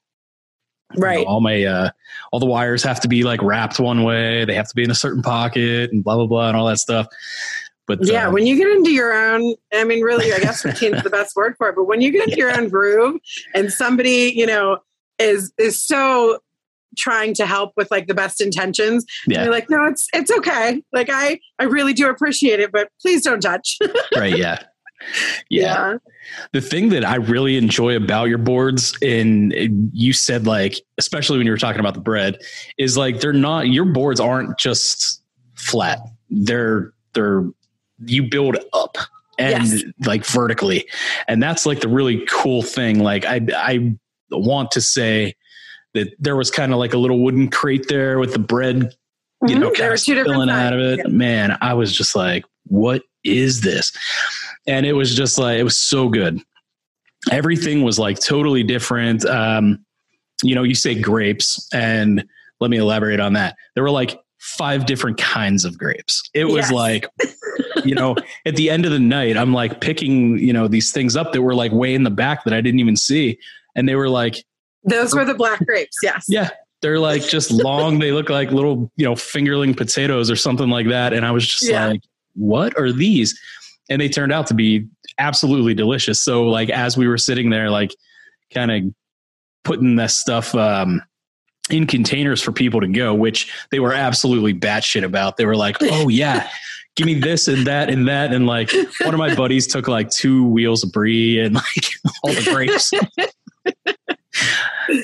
[0.94, 1.26] You know, Right.
[1.26, 1.90] all my uh
[2.32, 4.90] all the wires have to be like wrapped one way they have to be in
[4.90, 7.08] a certain pocket and blah blah blah and all that stuff
[7.86, 10.94] but Yeah, uh, when you get into your own, I mean, really, I guess routine
[10.94, 11.76] is the best word for it.
[11.76, 13.20] But when you get into your own groove,
[13.54, 14.78] and somebody, you know,
[15.18, 16.40] is is so
[16.98, 20.82] trying to help with like the best intentions, yeah you're like, no, it's it's okay.
[20.92, 23.78] Like I I really do appreciate it, but please don't judge.
[24.16, 24.58] right yeah
[25.50, 25.94] yeah
[26.52, 29.52] the thing that I really enjoy about your boards, and
[29.92, 32.38] you said like, especially when you were talking about the bread,
[32.78, 35.22] is like they're not your boards aren't just
[35.54, 35.98] flat.
[36.30, 37.44] They're they're
[38.04, 38.96] you build up
[39.38, 39.84] and Yes.
[40.04, 40.86] like vertically,
[41.28, 42.98] and that's like the really cool thing.
[43.00, 43.94] Like I I
[44.30, 45.34] want to say
[45.94, 48.92] that there was kind of like a little wooden crate there with the bread,
[49.46, 49.70] you know, Mhm.
[49.70, 51.10] there kind were of two different out of it.
[51.10, 53.92] Man, I was just like, what is this?
[54.66, 56.40] And it was just like, it was so good.
[57.30, 59.24] Everything was like totally different.
[59.24, 59.84] Um,
[60.42, 62.24] you know, you say grapes, and
[62.60, 63.56] let me elaborate on that.
[63.74, 66.22] There were like five different kinds of grapes.
[66.34, 66.72] It was Yes.
[66.72, 67.06] like,
[67.84, 71.16] you know, at the end of the night, I'm like picking, you know, these things
[71.16, 73.38] up that were like way in the back that I didn't even see.
[73.74, 74.44] And they were like,
[74.84, 75.96] Those were the black grapes.
[76.02, 76.26] Yes.
[76.28, 76.50] yeah,
[76.82, 77.98] they're like just long.
[77.98, 81.12] they look like little, you know, fingerling potatoes or something like that.
[81.12, 81.88] And I was just Yeah.
[81.88, 82.02] like,
[82.34, 83.38] what are these?
[83.88, 84.86] And they turned out to be
[85.18, 86.20] absolutely delicious.
[86.20, 87.94] So like as we were sitting there, like
[88.52, 88.82] kind of
[89.64, 91.02] putting this stuff um
[91.70, 95.36] in containers for people to go, which they were absolutely batshit about.
[95.36, 96.48] They were like, oh yeah.
[96.94, 98.32] Give me this and that and that.
[98.32, 98.72] And like
[99.02, 101.64] one of my buddies took like two wheels of brie and like
[102.22, 102.90] all the grapes.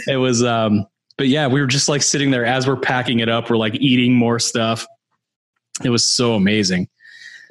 [0.06, 0.86] it was um
[1.18, 3.74] but yeah, we were just like sitting there as we're packing it up, we're like
[3.74, 4.86] eating more stuff.
[5.84, 6.88] It was so amazing.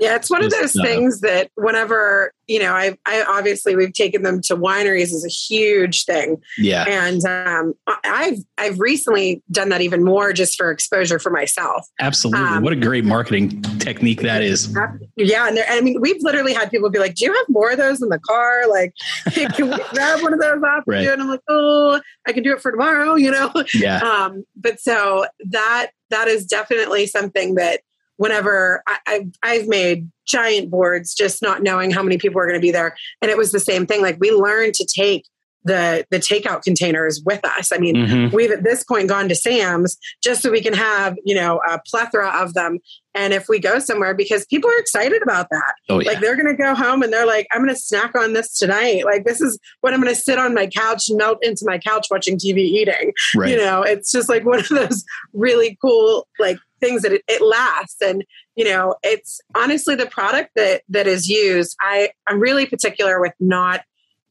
[0.02, 3.94] Yeah, it's one of those uh, things that whenever, you know, I, I obviously we've
[3.94, 6.42] taken them to wineries is a huge thing.
[6.58, 6.86] Yeah.
[6.88, 11.86] And um, I've, I've recently done that even more just for exposure for myself.
[12.00, 12.44] Absolutely.
[12.44, 14.76] Um, what a great marketing technique that is.
[15.18, 15.48] Yeah.
[15.48, 17.78] And there, I mean, we've literally had people be like, do you have more of
[17.78, 18.64] those in the car?
[18.68, 18.94] Like,
[19.34, 21.04] can we grab one of those off Right.
[21.04, 21.12] you?
[21.12, 23.52] And I'm like, oh, I can do it for tomorrow, you know?
[23.76, 24.00] Yeah.
[24.00, 27.82] um, but so that that is definitely something that
[28.22, 32.60] whenever I, I've, I've made giant boards just not knowing how many people are going
[32.60, 35.26] to be there and it was the same thing like we learned to take
[35.64, 38.34] the the takeout containers with us i mean Mhm.
[38.34, 41.80] we've at this point gone to sam's just so we can have you know a
[41.88, 42.80] plethora of them
[43.14, 46.12] and if we go somewhere because people are excited about that Oh, yeah.
[46.12, 48.58] like they're going to go home and they're like, I'm going to snack on this
[48.58, 49.04] tonight.
[49.04, 52.08] Like this is what I'm going to sit on my couch melt into my couch
[52.10, 53.12] watching TV eating.
[53.36, 53.50] right.
[53.52, 55.04] You know, it's just like one of those
[55.34, 58.02] really cool like things that it, it lasts.
[58.02, 61.78] And you know, it's honestly the product that that is used.
[61.82, 63.82] I I'm really particular with not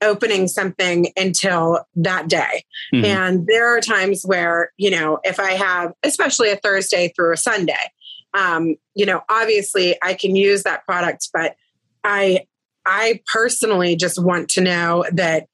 [0.02, 2.64] opening something until that day.
[2.94, 3.04] Mhm.
[3.04, 7.36] And there are times where, you know, if I have, especially a Thursday through a
[7.36, 7.74] Sunday,
[8.32, 11.54] um, you know, obviously I can use that product, but
[12.02, 12.46] I,
[12.86, 15.48] I personally just want to know that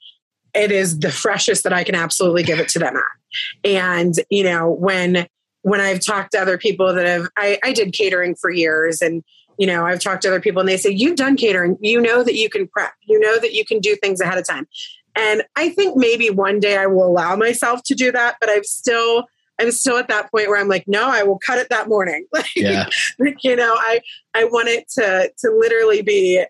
[0.54, 3.68] it is the freshest that I can absolutely give it to them at.
[3.68, 5.26] And, you know, when,
[5.66, 9.24] when I've talked to other people that have, I, I did catering for years and,
[9.58, 12.22] you know, I've talked to other people and they say, you've done catering, you know
[12.22, 14.68] that you can prep, you know that you can do things ahead of time.
[15.16, 18.64] And I think maybe one day I will allow myself to do that, but I've
[18.64, 19.24] still,
[19.60, 22.26] I'm still at that point where I'm like, no, I will cut it that morning.
[22.32, 22.88] Like, Yeah.
[23.18, 24.02] like, you know, I,
[24.34, 26.44] I want it to, to literally be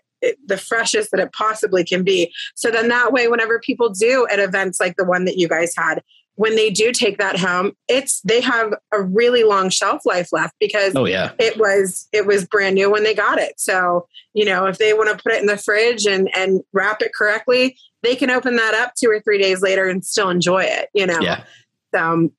[0.45, 2.31] the freshest that it possibly can be.
[2.55, 5.73] So then that way, whenever people do at events like the one that you guys
[5.75, 6.03] had,
[6.37, 10.53] when they do take that home, it's, they have a really long shelf life left
[10.59, 11.33] because Oh, yeah.
[11.39, 14.93] it was it was brand new when they got it so you know if they
[14.93, 18.55] want to put it in the fridge and and wrap it correctly they can open
[18.55, 21.43] that up two or three days later and still enjoy it you know Yeah.
[21.93, 22.31] so um,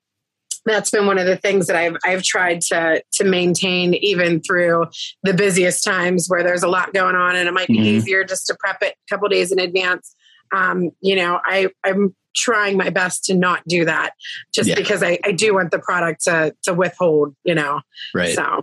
[0.64, 4.86] that's been one of the things that I've I've tried to to maintain even through
[5.22, 7.84] the busiest times where there's a lot going on and it might be Mhm.
[7.86, 10.14] easier just to prep it a couple days in advance.
[10.54, 14.12] Um, you know, I I'm trying my best to not do that
[14.52, 14.74] just Yeah.
[14.76, 17.80] because I, I do want the product to to withhold, you know.
[18.14, 18.34] Right.
[18.34, 18.62] So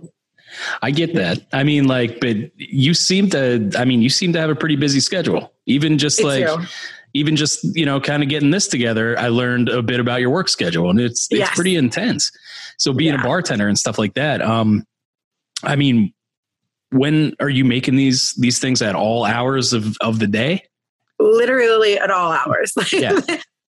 [0.82, 1.38] I get that.
[1.52, 4.76] I mean, like, but you seem to, I mean, you seem to have a pretty
[4.76, 5.52] busy schedule.
[5.66, 6.64] Even just Me like, too.
[7.14, 10.30] even just, you know, kind of getting this together, I learned a bit about your
[10.30, 11.54] work schedule and it's, it's Yes.
[11.54, 12.30] pretty intense.
[12.78, 13.20] So being Yeah.
[13.20, 14.84] a bartender and stuff like that, um,
[15.64, 16.14] I mean,
[16.90, 20.62] when are you making these, these things at all hours of, of the day?
[21.18, 22.72] literally at all hours.
[22.92, 23.20] Yeah.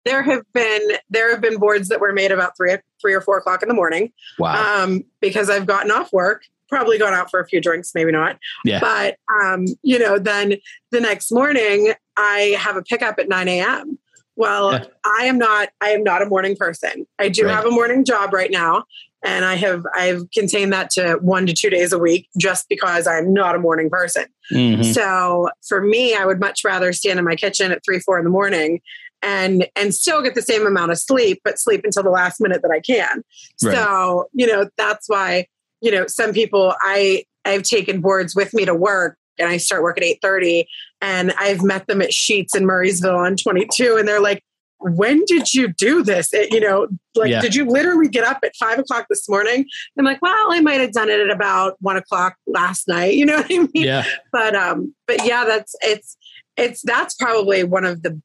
[0.06, 3.36] There have been there have been boards that were made about three three or four
[3.38, 4.84] o'clock in the morning Wow.
[4.84, 8.38] um, because I've gotten off work, probably gone out for a few drinks, maybe not.
[8.64, 8.80] Yeah.
[8.80, 10.54] But um, you know, then
[10.92, 13.98] the next morning I have a pickup at nine a.m.
[14.36, 14.84] Well, Yeah.
[15.04, 17.06] I am not I am not a morning person.
[17.18, 17.54] I do Right.
[17.54, 18.84] have a morning job right now.
[19.24, 23.06] And I have I've contained that to one to two days a week just because
[23.08, 24.26] I'm not a morning person.
[24.52, 24.94] Mhm.
[24.94, 28.24] So for me, I would much rather stand in my kitchen at three, four in
[28.24, 28.80] the morning
[29.22, 32.62] and and still get the same amount of sleep, but sleep until the last minute
[32.62, 33.22] that I can.
[33.62, 33.74] Right.
[33.74, 35.46] So, you know, that's why,
[35.80, 39.82] you know, some people I I've taken boards with me to work and I start
[39.82, 40.66] work at 8:30
[41.00, 44.42] and I've met them at Sheetz in Murrysville on 22 and they're like,
[44.78, 46.32] when did you do this?
[46.34, 47.40] It, you know, like, Yeah.
[47.40, 49.64] did you literally get up at five o'clock this morning?
[49.98, 53.14] I'm like, well, I might have done it at about one o'clock last night.
[53.16, 53.68] You know what I mean?
[53.74, 54.04] Yeah.
[54.32, 56.16] but um but yeah that's it's
[56.58, 58.20] it's that's probably one of the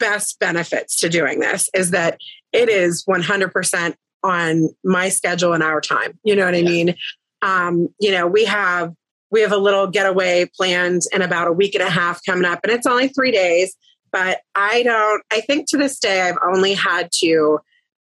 [0.00, 2.18] best benefits to doing this is that
[2.52, 6.68] it is 100% on my schedule and our time you know what i Yeah.
[6.68, 6.94] mean
[7.42, 8.92] um you know we have
[9.30, 12.60] we have a little getaway planned in about a week and a half coming up
[12.64, 13.74] and it's only three days
[14.12, 17.60] but i don't i think to this day i've only had to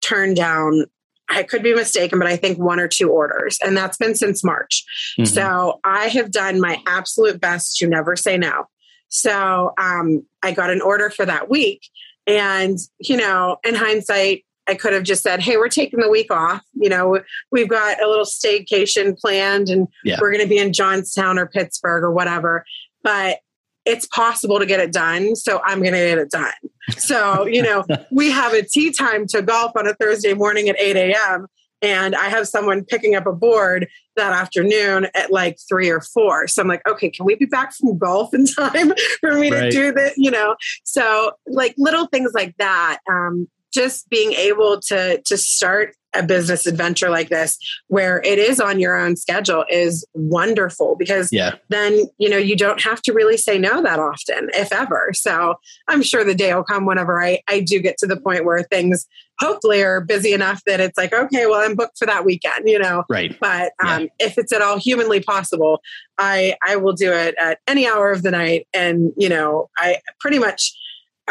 [0.02, 0.85] turn down
[1.31, 4.44] i could be mistaken but i think one or two orders and that's been since
[4.44, 4.85] march
[5.18, 5.26] Mhm.
[5.28, 8.66] so I have done my absolute best to never say no.
[9.12, 11.83] So um, I got an order for that week.
[12.27, 16.33] And, you know, in hindsight, I could have just said, hey, we're taking the week
[16.33, 16.62] off.
[16.75, 17.20] You know,
[17.51, 20.16] we've got a little staycation planned and Yeah.
[20.20, 22.64] we're going to be in Johnstown or Pittsburgh or whatever.
[23.03, 23.40] But
[23.85, 25.37] it's possible to get it done.
[25.37, 26.53] So I'm going to get it done.
[26.96, 30.81] So, you know, we have a tee time to golf on a Thursday morning at
[30.81, 31.48] 8 a.m.
[31.83, 36.47] And I have someone picking up a board that afternoon at like three or four.
[36.47, 39.71] So I'm like, okay, can we be back from golf in time for me to
[39.71, 40.14] do this?
[40.16, 42.99] You know, so like little things like that.
[43.11, 48.61] Um, just being able to to start a business adventure like this where it is
[48.61, 51.55] on your own schedule is wonderful because Yeah.
[51.68, 55.55] then you know you don't have to really say no that often if ever so
[55.88, 58.62] i'm sure the day will come whenever i i do get to the point where
[58.64, 59.07] things
[59.40, 62.79] hopefully are busy enough that it's like okay well i'm booked for that weekend you
[62.79, 63.38] know Right.
[63.40, 65.81] but um, if it's at all humanly possible
[66.18, 69.96] i i will do it at any hour of the night and you know i
[70.20, 70.75] pretty much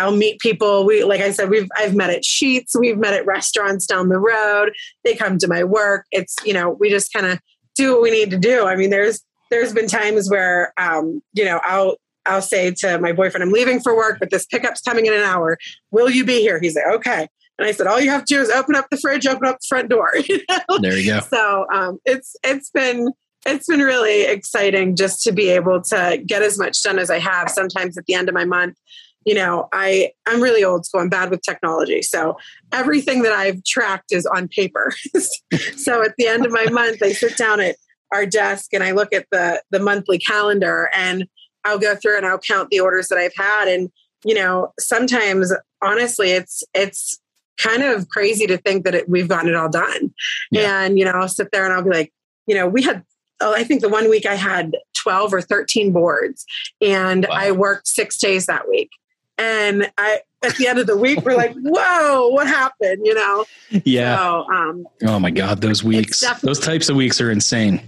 [0.02, 0.86] I'll meet people.
[0.86, 4.20] We, like I said, we've I've met at Sheetz, we've met at restaurants down the
[4.20, 4.72] road.
[5.04, 6.06] They come to my work.
[6.12, 7.40] It's you know we just kind of
[7.76, 8.66] do what we need to do.
[8.66, 13.14] I mean, there's there's been times where um, you know I'll I'll say to my
[13.14, 15.58] boyfriend, I'm leaving for work, but this pickup's coming in an hour.
[15.92, 16.60] Will you be here?
[16.60, 17.28] He's like, okay.
[17.58, 19.60] And I said, all you have to do is open up the fridge, open up
[19.60, 20.12] the front door.
[20.28, 20.80] you know?
[20.80, 21.20] There you go.
[21.22, 23.12] so um, it's it's been
[23.46, 27.20] it's been really exciting just to be able to get as much done as I
[27.20, 27.50] have.
[27.50, 28.78] Sometimes at the end of my month,
[29.26, 31.02] you know, I I'm really old school.
[31.02, 32.38] I'm bad with technology, so
[32.72, 34.94] everything that I've tracked is on paper.
[35.78, 37.76] so at the end of my month, I sit down at
[38.14, 41.28] our desk and I look at the the monthly calendar and
[41.64, 43.90] I'll go through and I'll count the orders that I've had and
[44.26, 47.20] you know sometimes honestly it's it's
[47.58, 50.12] kind of crazy to think that it, we've gotten it all done
[50.52, 50.82] Yeah.
[50.82, 52.12] and you know I'll sit there and I'll be like
[52.48, 53.04] you know we had
[53.40, 56.46] oh, I think the one week I had 12 or 13 boards
[56.82, 57.36] and Wow.
[57.36, 58.90] I worked 6 days that week
[59.38, 63.46] and I at the end of the week we're like whoa what happened you know
[63.70, 64.18] Yeah.
[64.18, 67.82] so um Oh my God, those weeks, those types of weeks are insane.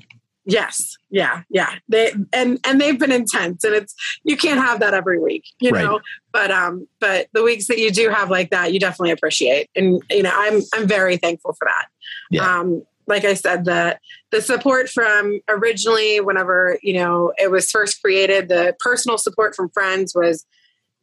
[0.46, 0.98] Yes.
[1.10, 1.44] Yeah.
[1.50, 1.74] Yeah.
[1.88, 5.72] They and and they've been intense and it's you can't have that every week, you
[5.72, 5.84] Right.
[5.84, 6.00] know.
[6.32, 9.70] But um but the weeks that you do have like that, you definitely appreciate.
[9.76, 11.86] And you know, I'm I'm very thankful for that.
[12.30, 12.60] Yeah.
[12.60, 13.98] Um like I said, the
[14.32, 19.70] the support from originally whenever, you know, it was first created, the personal support from
[19.70, 20.46] friends was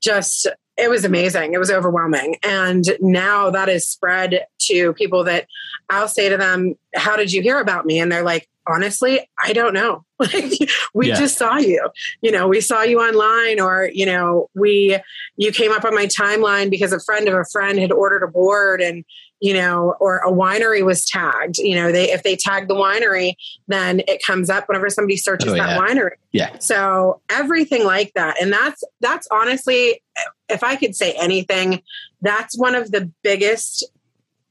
[0.00, 1.52] just it was amazing.
[1.52, 2.36] It was overwhelming.
[2.42, 5.46] And now that is spread to people that
[5.90, 8.00] I'll say to them, How did you hear about me?
[8.00, 10.04] And they're like, Honestly, I don't know.
[10.20, 10.52] Like,
[10.92, 11.14] we Yeah.
[11.18, 11.88] just saw you.
[12.20, 14.98] You know, we saw you online, or, you know, we,
[15.38, 18.28] you came up on my timeline because a friend of a friend had ordered a
[18.28, 19.02] board and,
[19.40, 21.56] you know, or a winery was tagged.
[21.56, 23.32] You know, they, if they tag the winery,
[23.66, 25.78] then it comes up whenever somebody searches Oh, that yeah.
[25.78, 26.16] winery.
[26.32, 26.58] Yeah.
[26.58, 28.36] So everything like that.
[28.42, 30.02] And that's that's honestly,
[30.50, 31.80] if I could say anything,
[32.20, 33.84] that's one of the biggest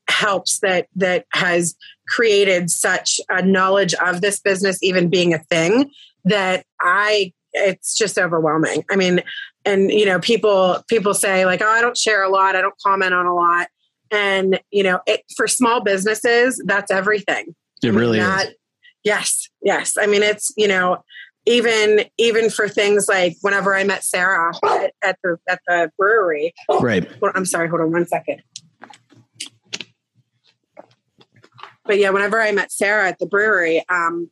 [0.09, 1.75] helps that that has
[2.09, 5.91] created such a knowledge of this business even being a thing
[6.25, 8.83] that I it's just overwhelming.
[8.91, 9.21] I mean,
[9.65, 12.75] and you know, people people say like, "Oh, I don't share a lot, I don't
[12.85, 13.67] comment on a lot."
[14.11, 17.55] And, you know, it for small businesses, that's everything.
[17.83, 18.47] It I mean, really is.
[19.03, 19.97] Yes, yes.
[19.99, 21.03] I mean, it's you know,
[21.45, 26.53] even even for things like whenever I met Sarah at, at the at the brewery.
[26.81, 27.09] Right.
[27.33, 27.69] I'm sorry.
[27.69, 28.41] Hold on one second.
[31.89, 34.29] But yeah, whenever I met Sarah at the brewery, um,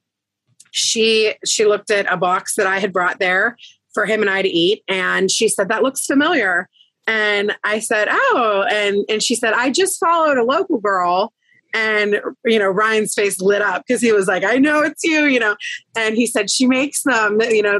[0.69, 3.57] she she looked at a box that I had brought there
[3.95, 6.69] for him and I to eat, and she said that looks familiar.
[7.07, 11.33] And I said, "Oh," and and she said, "I just followed a local girl."
[11.73, 15.25] And you know, Ryan's face lit up because he was like, "I know it's you,"
[15.25, 15.55] you know.
[15.95, 17.79] And he said, "She makes them, you know.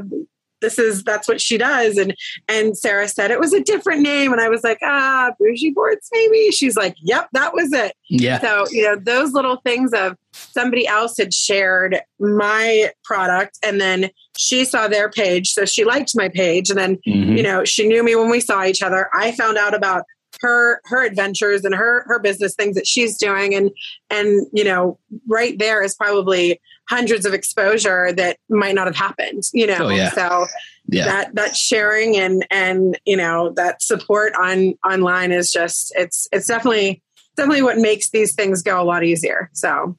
[0.62, 2.16] This is that's what she does." And
[2.48, 6.10] and Sarah said it was a different name, and I was like, "Ah, Boujee Boards,
[6.14, 8.40] maybe." She's like, "Yep, that was it." Yeah.
[8.40, 14.10] So, you know, those little things of somebody else had shared my product and then
[14.38, 15.52] she saw their page.
[15.54, 16.70] So she liked my page.
[16.70, 17.36] And then, Mhm.
[17.38, 19.10] you know, she knew me when we saw each other.
[19.16, 20.04] I found out about
[20.42, 23.72] her her adventures and her her business things that she's doing and
[24.10, 24.98] and you know
[25.28, 29.90] right there is probably hundreds of exposure that might not have happened you know Oh,
[29.90, 30.12] yeah.
[30.12, 30.46] so
[30.88, 31.06] Yeah.
[31.06, 36.48] that that sharing and and you know that support on online is just it's it's
[36.48, 37.02] definitely
[37.36, 39.98] definitely what makes these things go a lot easier so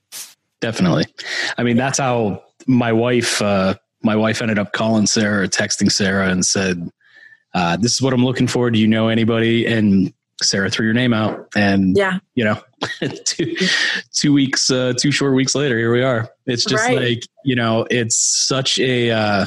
[0.61, 1.07] Definitely.
[1.57, 5.89] I mean, that's how my wife, uh, my wife ended up calling Sarah, or texting
[5.89, 6.91] Sarah and said,
[7.55, 8.69] uh, this is what I'm looking for.
[8.69, 9.67] Do you know anybody?
[9.67, 12.61] And Sarah threw your name out and, yeah you know,
[13.25, 13.57] two,
[14.13, 16.29] two weeks, uh, two short weeks later, here we are.
[16.47, 16.97] It's just Right.
[16.97, 19.47] like, you know, it's such a, uh,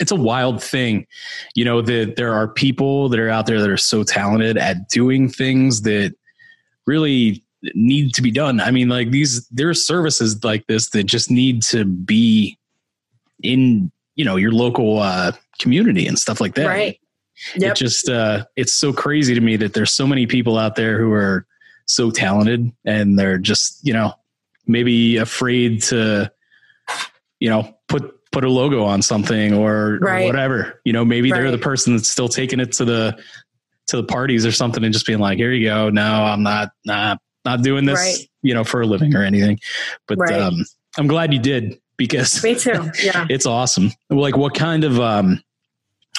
[0.00, 1.06] it's a wild thing,
[1.54, 4.88] you know, that there are people that are out there that are so talented at
[4.88, 6.14] doing things that
[6.86, 7.42] really
[7.74, 8.60] need to be done.
[8.60, 12.58] I mean, like these, there are services like this that just need to be
[13.42, 16.66] in, you know, your local uh, community and stuff like that.
[16.66, 16.98] right
[17.54, 20.98] It just, uh, it's so crazy to me that there's so many people out there
[20.98, 21.46] who are
[21.86, 24.12] so talented and they're just, you know,
[24.66, 26.30] maybe afraid to,
[27.40, 31.50] you know, put, put a logo on something or, or whatever, you know, maybe they're
[31.50, 33.16] the person that's still taking it to the,
[33.86, 35.90] to the parties or something and just being like, here you go.
[35.90, 38.28] No, I'm not, not, not doing this, Right.
[38.42, 39.60] you know, for a living or anything.
[40.08, 40.32] But Right.
[40.40, 40.64] um,
[40.98, 42.90] I'm glad you did because Me too.
[43.02, 43.26] Yeah.
[43.30, 43.92] it's awesome.
[44.10, 45.40] Like what kind of, um,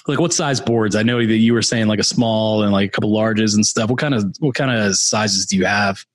[0.07, 0.95] like what size boards?
[0.95, 3.65] I know that you were saying like a small and like a couple larges and
[3.65, 3.89] stuff.
[3.89, 6.05] What kind of, what kind of sizes do you have?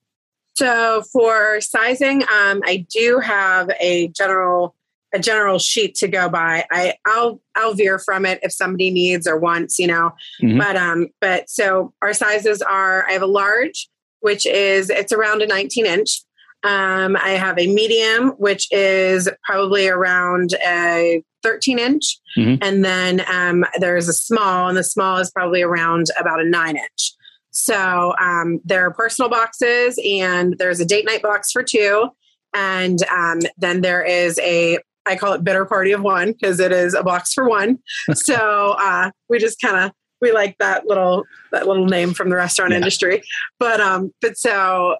[0.55, 4.75] So for sizing, um, I do have a general
[5.15, 6.65] a general sheet to go by.
[6.71, 10.11] I I'll I'll veer from it if somebody needs or wants, you know.
[10.41, 10.57] Mhm.
[10.57, 13.89] But um, but so our sizes are I have a large,
[14.21, 16.21] which is it's around a 19 inch.
[16.63, 22.57] Um, I have a medium, which is probably around a 13 inch, Mhm.
[22.61, 26.77] and then um, there's a small, and the small is probably around about a nine
[26.77, 27.13] inch.
[27.51, 32.07] So um, there are personal boxes, and there's a date night box for two,
[32.53, 36.71] and um, then there is a I call it bitter party of one because it
[36.71, 37.79] is a box for one.
[38.13, 39.91] so uh, we just kind of
[40.21, 42.77] we like that little that little name from the restaurant Yeah.
[42.77, 43.21] industry.
[43.59, 44.95] But um, but so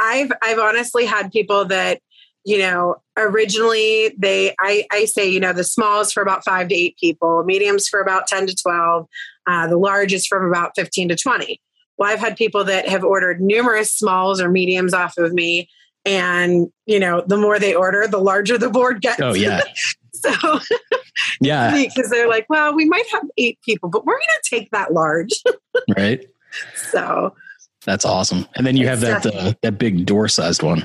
[0.00, 2.00] I've I've honestly had people that
[2.44, 6.68] you know originally they I I say you know the small is for about five
[6.68, 9.08] to eight people, mediums for about ten to twelve,
[9.46, 11.60] uh, the large is from about fifteen to twenty.
[11.96, 15.68] Well, I've had people that have ordered numerous smalls or mediums off of me.
[16.04, 19.20] And you know, the more they order, the larger the board gets.
[19.20, 19.62] Oh yeah.
[20.12, 20.32] so
[21.40, 21.74] Yeah.
[21.74, 24.92] because they're like, well, we might have eight people, but we're going to take that
[24.92, 25.30] large.
[25.98, 26.24] Right.
[26.76, 27.34] so
[27.84, 28.46] That's awesome.
[28.54, 30.84] And then you have that, uh, that big door sized one.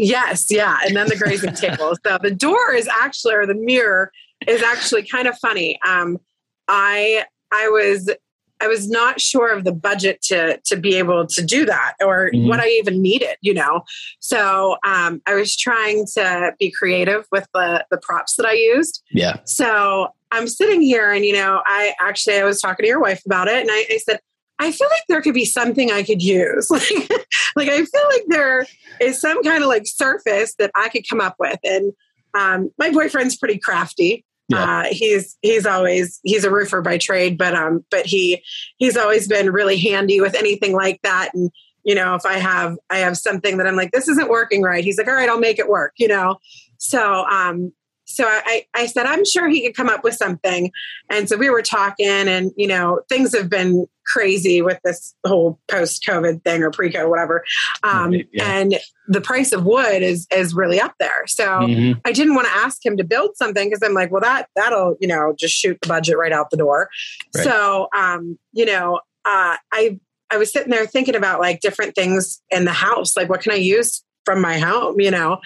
[0.00, 1.94] Yes, yeah, and then the grazing table.
[2.06, 4.10] So the door is actually, or the mirror
[4.46, 5.78] is actually kind of funny.
[5.86, 6.18] Um,
[6.68, 8.10] I I was
[8.62, 12.30] I was not sure of the budget to to be able to do that or
[12.32, 12.48] Mhm.
[12.48, 13.82] what I even needed, you know.
[14.20, 19.02] So um, I was trying to be creative with the the props that I used.
[19.10, 19.36] Yeah.
[19.44, 23.20] So I'm sitting here, and you know, I actually I was talking to your wife
[23.26, 24.20] about it, and I, I said,
[24.60, 26.70] I feel like there could be something I could use.
[26.70, 27.10] like,
[27.56, 28.66] like I feel like there
[29.00, 31.58] is some kind of like surface that I could come up with.
[31.64, 31.92] And
[32.34, 34.24] um, my boyfriend's pretty crafty.
[34.48, 34.80] Yeah.
[34.80, 38.42] Uh, he's he's always he's a roofer by trade, but um, but he
[38.76, 41.30] he's always been really handy with anything like that.
[41.34, 41.50] And
[41.84, 44.84] you know, if I have I have something that I'm like, this isn't working right,
[44.84, 45.92] he's like, all right, I'll make it work.
[45.98, 46.38] You know,
[46.78, 47.72] so um,
[48.10, 50.72] so I, I said, I'm sure he could come up with something.
[51.10, 55.58] And so we were talking, and you know, things have been crazy with this whole
[55.68, 57.44] post COVID thing or pre COVID, whatever.
[57.82, 58.44] Um, yeah.
[58.44, 61.26] And the price of wood is is really up there.
[61.26, 62.00] So Mhm.
[62.04, 64.96] I didn't want to ask him to build something because I'm like, well, that that'll
[65.00, 66.88] you know just shoot the budget right out the door.
[67.34, 67.44] Right.
[67.44, 69.98] So um, you know, uh, I
[70.30, 73.52] I was sitting there thinking about like different things in the house, like what can
[73.52, 75.38] I use from my home, you know,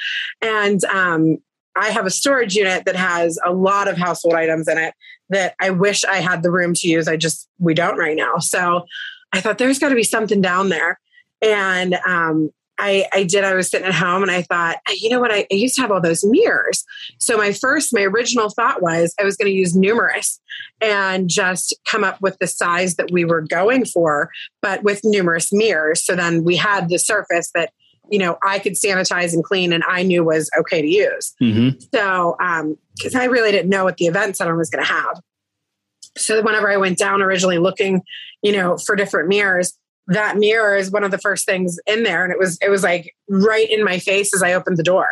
[0.42, 1.38] and um,
[1.76, 4.94] I have a storage unit that has a lot of household items in it
[5.31, 7.09] that I wish I had the room to use.
[7.09, 8.39] I just we don't right now.
[8.39, 8.87] So
[9.33, 11.01] I thought there's got to be something down there,
[11.43, 13.45] and um, I, I did.
[13.45, 15.33] I was sitting at home and I thought, you know what?
[15.33, 16.85] I, I used to have all those mirrors.
[17.18, 20.41] So my first, my original thought was I was going to use numerous
[20.81, 25.53] and just come up with the size that we were going for, but with numerous
[25.53, 26.05] mirrors.
[26.05, 27.72] So then we had the surface that
[28.11, 31.34] you know I could sanitize and clean, and I knew was okay to use.
[31.42, 31.80] Mhm.
[31.94, 32.36] So,
[32.96, 35.20] because I really didn't know what the event center was going to have.
[36.16, 38.02] So, whenever I went down originally looking,
[38.42, 39.72] you know, for different mirrors,
[40.07, 42.82] that mirror is one of the first things in there, and it was it was
[42.82, 45.09] like right in my face as I opened the door,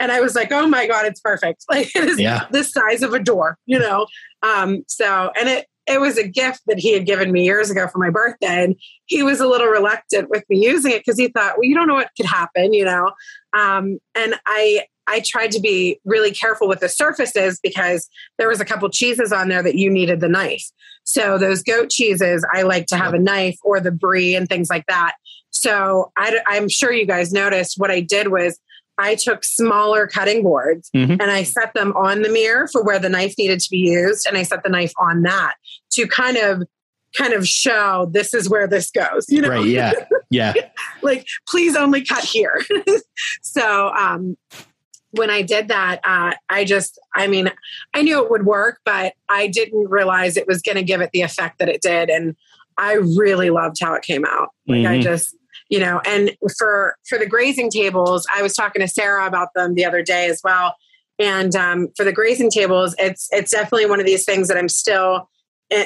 [0.00, 1.64] and I was like, "Oh my god, it's perfect!
[1.70, 2.46] Like it is Yeah.
[2.50, 4.06] the size of a door," you know.
[4.42, 7.88] Um, so, and it it was a gift that he had given me years ago
[7.88, 8.76] for my birthday, and
[9.06, 11.88] he was a little reluctant with me using it because he thought, well, you don't
[11.88, 13.12] know what could happen, you know.
[13.56, 18.08] Um, and I I tried to be really careful with the surfaces because
[18.38, 20.64] there was a couple cheeses on there that you needed the knife.
[21.04, 24.70] So those goat cheeses, I like to have a knife or the brie and things
[24.70, 25.14] like that.
[25.50, 28.58] So I, I'm sure you guys noticed what I did was
[28.98, 31.12] I took smaller cutting boards Mhm.
[31.20, 34.26] and I set them on the mirror for where the knife needed to be used,
[34.26, 35.54] and I set the knife on that
[35.92, 36.62] to kind of
[37.16, 39.26] kind of show this is where this goes.
[39.28, 39.66] You know, Right.
[39.66, 39.92] Yeah.
[40.30, 40.54] Yeah.
[41.02, 42.58] like please only cut here
[43.42, 44.36] so um
[45.10, 47.52] when i did that uh i just i mean
[47.92, 51.10] i knew it would work but i didn't realize it was going to give it
[51.12, 52.34] the effect that it did and
[52.78, 55.02] i really loved how it came out like i Mhm.
[55.02, 55.36] just
[55.72, 59.74] you know and for for the grazing tables i was talking to sarah about them
[59.74, 60.76] the other day as well.
[61.18, 64.68] And um, for the grazing tables it's it's definitely one of these things that i'm
[64.68, 65.28] still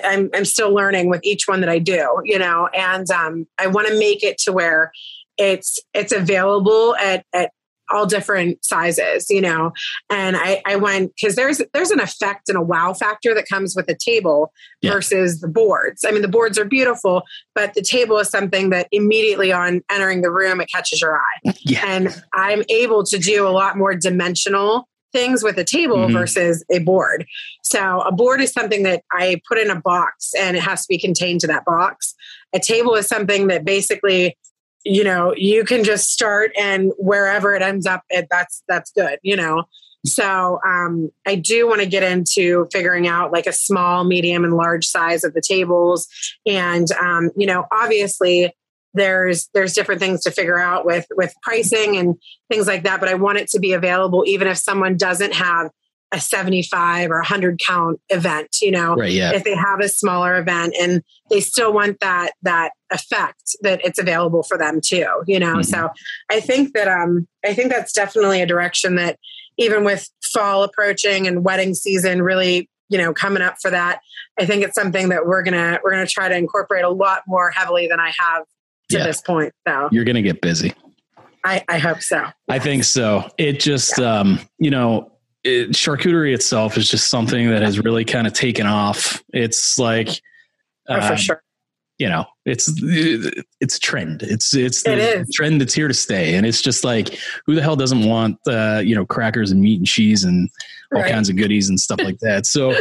[0.04, 3.68] I'm, I'm still learning with each one that I do, you know, and um, I
[3.68, 4.90] want to make it to where
[5.38, 7.52] it's it's available at, at
[7.92, 9.72] all different sizes, you know.
[10.10, 13.74] And I, I went because there's there's an effect and a wow factor that comes
[13.76, 14.92] with a table Yeah.
[14.92, 16.04] versus the boards.
[16.04, 17.22] I mean, the boards are beautiful,
[17.54, 21.52] but the table is something that immediately on entering the room it catches your eye.
[21.60, 21.84] Yeah.
[21.86, 26.12] And I'm able to do a lot more dimensional things with a table Mhm.
[26.12, 27.24] versus a board.
[27.62, 30.86] So a board is something that I put in a box and it has to
[30.88, 32.14] be contained to that box.
[32.54, 34.36] A table is something that basically
[34.86, 39.18] you know you can just start and wherever it ends up it, that's that's good
[39.22, 39.64] you know?
[40.04, 44.54] So um, i do want to get into figuring out like a small medium and
[44.54, 46.08] large size of the tables.
[46.46, 48.54] And um, you know obviously
[48.94, 52.16] there's there's different things to figure out with with pricing and
[52.50, 55.70] things like that but i want it to be available even if someone doesn't have
[56.16, 59.12] a 75 or 100 count event you know Right.
[59.12, 59.32] Yeah.
[59.34, 63.98] if they have a smaller event and they still want that that effect that it's
[63.98, 65.66] available for them too you know Mhm.
[65.66, 65.90] so
[66.30, 69.18] i think that um i think that's definitely a direction that
[69.58, 74.00] even with fall approaching and wedding season really you know coming up for that
[74.40, 77.50] i think it's something that we're gonna we're gonna try to incorporate a lot more
[77.50, 78.42] heavily than i have
[78.88, 79.04] to Yeah.
[79.06, 80.72] this point so You're gonna get busy.
[81.44, 83.28] i i hope so I think so.
[83.38, 85.10] It just, um, you know,
[85.46, 89.22] it, charcuterie itself is just something that has really kind of taken off.
[89.32, 90.08] It's like,
[90.88, 91.42] oh, for um, sure
[91.98, 94.22] you know, it's it's a trend.
[94.22, 97.76] It's it's the trend that's here to stay, and it's just like, who the hell
[97.76, 100.50] doesn't want, uh, you know, crackers and meat and cheese and
[100.94, 101.10] all Right.
[101.10, 102.46] kinds of goodies and stuff like that.
[102.46, 102.74] So,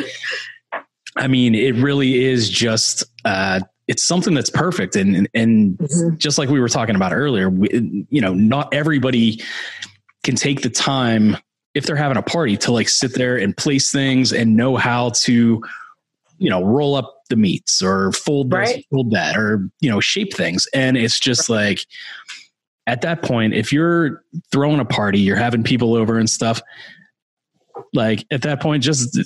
[1.15, 3.03] I mean, it really is just.
[3.23, 6.17] Uh, it's something that's perfect and and, Mhm.
[6.17, 9.41] just like we were talking about earlier, we, you know, not everybody
[10.23, 11.37] can take the time
[11.75, 15.09] if they're having a party to like sit there and place things and know how
[15.09, 15.61] to,
[16.37, 18.85] you know, roll up the meats or fold this, Right.
[18.91, 20.67] fold that, or you know, shape things.
[20.73, 21.85] And it's just like
[22.87, 26.61] at that point, if you're throwing a party, you're having people over and stuff.
[27.93, 29.17] Like at that point, just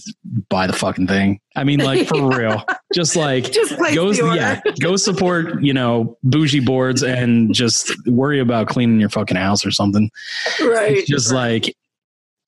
[0.50, 1.40] buy the fucking thing.
[1.56, 6.66] I mean, like for real, just like just go yeah go support you know Boujee
[6.66, 10.10] Boards and just worry about cleaning your fucking house or something
[10.62, 11.76] right it's just like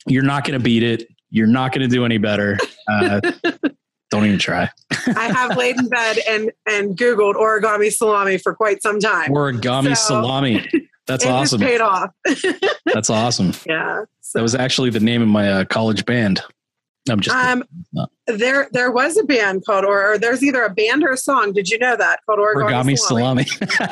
[0.08, 2.58] you're not going to beat it you're not going to do any better
[2.90, 3.20] uh,
[4.12, 4.70] don't even try
[5.16, 9.32] I have laid in bed and and Googled origami salami for quite some time.
[9.32, 10.68] origami So- salami
[11.08, 12.10] that's it awesome paid off.
[12.94, 14.04] that's awesome yeah.
[14.22, 16.42] So, that was actually the name of my uh, college band
[17.10, 17.64] i'm just um,
[18.28, 21.52] there there was a band called or, or there's either a band or a song.
[21.52, 23.46] Did you know that called origami, origami salami,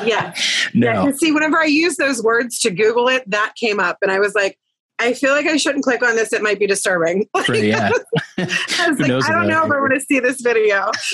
[0.07, 0.33] Yeah.
[0.75, 1.11] no Yeah.
[1.13, 4.35] See, whenever I use those words to Google it, that came up, and I was
[4.35, 4.57] like.
[4.99, 6.33] I feel like I shouldn't click on this.
[6.33, 7.27] It might be disturbing.
[7.47, 7.89] Right, yeah
[8.37, 9.67] I was like, I don't know it?
[9.67, 10.91] if I want to see this video.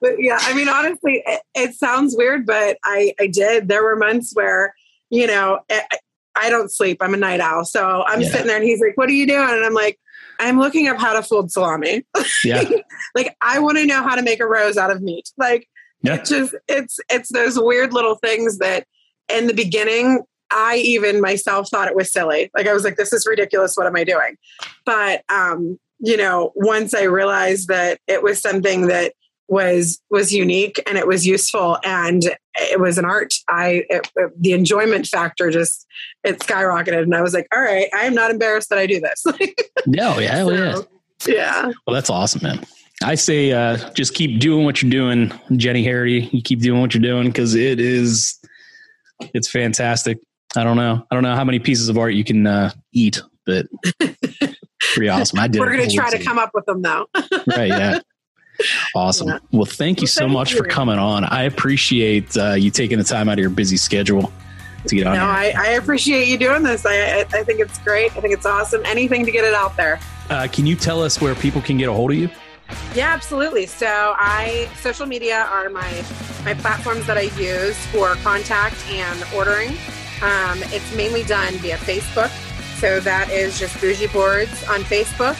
[0.00, 3.68] but yeah, I mean, honestly, it, it sounds weird, but I, I did.
[3.68, 4.74] There were months where,
[5.10, 5.82] you know, I,
[6.36, 6.98] I don't sleep.
[7.00, 7.64] I'm a night owl.
[7.64, 8.30] So I'm Yeah.
[8.30, 9.48] sitting there and he's like, what are you doing?
[9.48, 9.98] And I'm like,
[10.40, 12.04] I'm looking up how to fold salami.
[12.44, 12.64] yeah
[13.14, 15.30] like, I want to know how to make a rose out of meat.
[15.36, 15.68] Like,
[16.02, 16.14] Yeah.
[16.14, 18.86] it's just, it's, it's those weird little things that
[19.28, 22.50] in the beginning, I even myself thought it was silly.
[22.56, 23.74] Like I was like, this is ridiculous.
[23.76, 24.36] What am I doing?
[24.84, 29.14] But um, you know, once I realized that it was something that
[29.48, 32.22] was was unique and it was useful and
[32.56, 35.86] it was an art, I it, it- the enjoyment factor just
[36.24, 39.00] it skyrocketed, and I was like, all right, I am not embarrassed that I do
[39.00, 39.24] this.
[39.86, 40.80] no yeah hell yeah
[41.26, 42.64] yeah, Well, that's awesome, man.
[43.02, 46.28] I say uh, just keep doing what you're doing, Jenni Harrity.
[46.32, 48.38] You keep doing what you're doing because it is,
[49.34, 50.18] it's fantastic.
[50.56, 51.04] I don't know.
[51.10, 53.66] I don't know how many pieces of art you can uh, eat, but
[54.80, 55.38] pretty awesome.
[55.38, 55.60] I did.
[55.60, 57.06] we're going to try to come up with them though.
[57.46, 57.68] Right.
[57.68, 57.98] Yeah.
[58.94, 59.28] Awesome.
[59.28, 59.38] Yeah.
[59.52, 61.24] Well, thank you Well, so thank much for coming on.
[61.24, 64.32] I appreciate uh, you taking the time out of your busy schedule
[64.86, 65.14] to get on.
[65.16, 65.24] no.
[65.24, 66.84] I, I appreciate you doing this.
[66.84, 68.16] I, I I think it's great.
[68.16, 68.82] I think it's awesome.
[68.84, 70.00] Anything to get it out there.
[70.30, 72.28] Uh, can you tell us where people can get a hold of you?
[72.94, 73.66] Yeah, absolutely.
[73.66, 73.86] So
[74.18, 76.04] I social media are my
[76.44, 79.76] my platforms that I use for contact and ordering.
[80.22, 82.30] Um, it's mainly done via Facebook.
[82.78, 85.36] So that is just Boujee Boards on Facebook.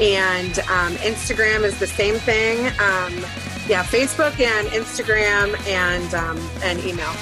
[0.00, 2.66] And um, Instagram is the same thing.
[2.78, 3.14] Um,
[3.68, 7.12] yeah, Facebook and Instagram and um, and email.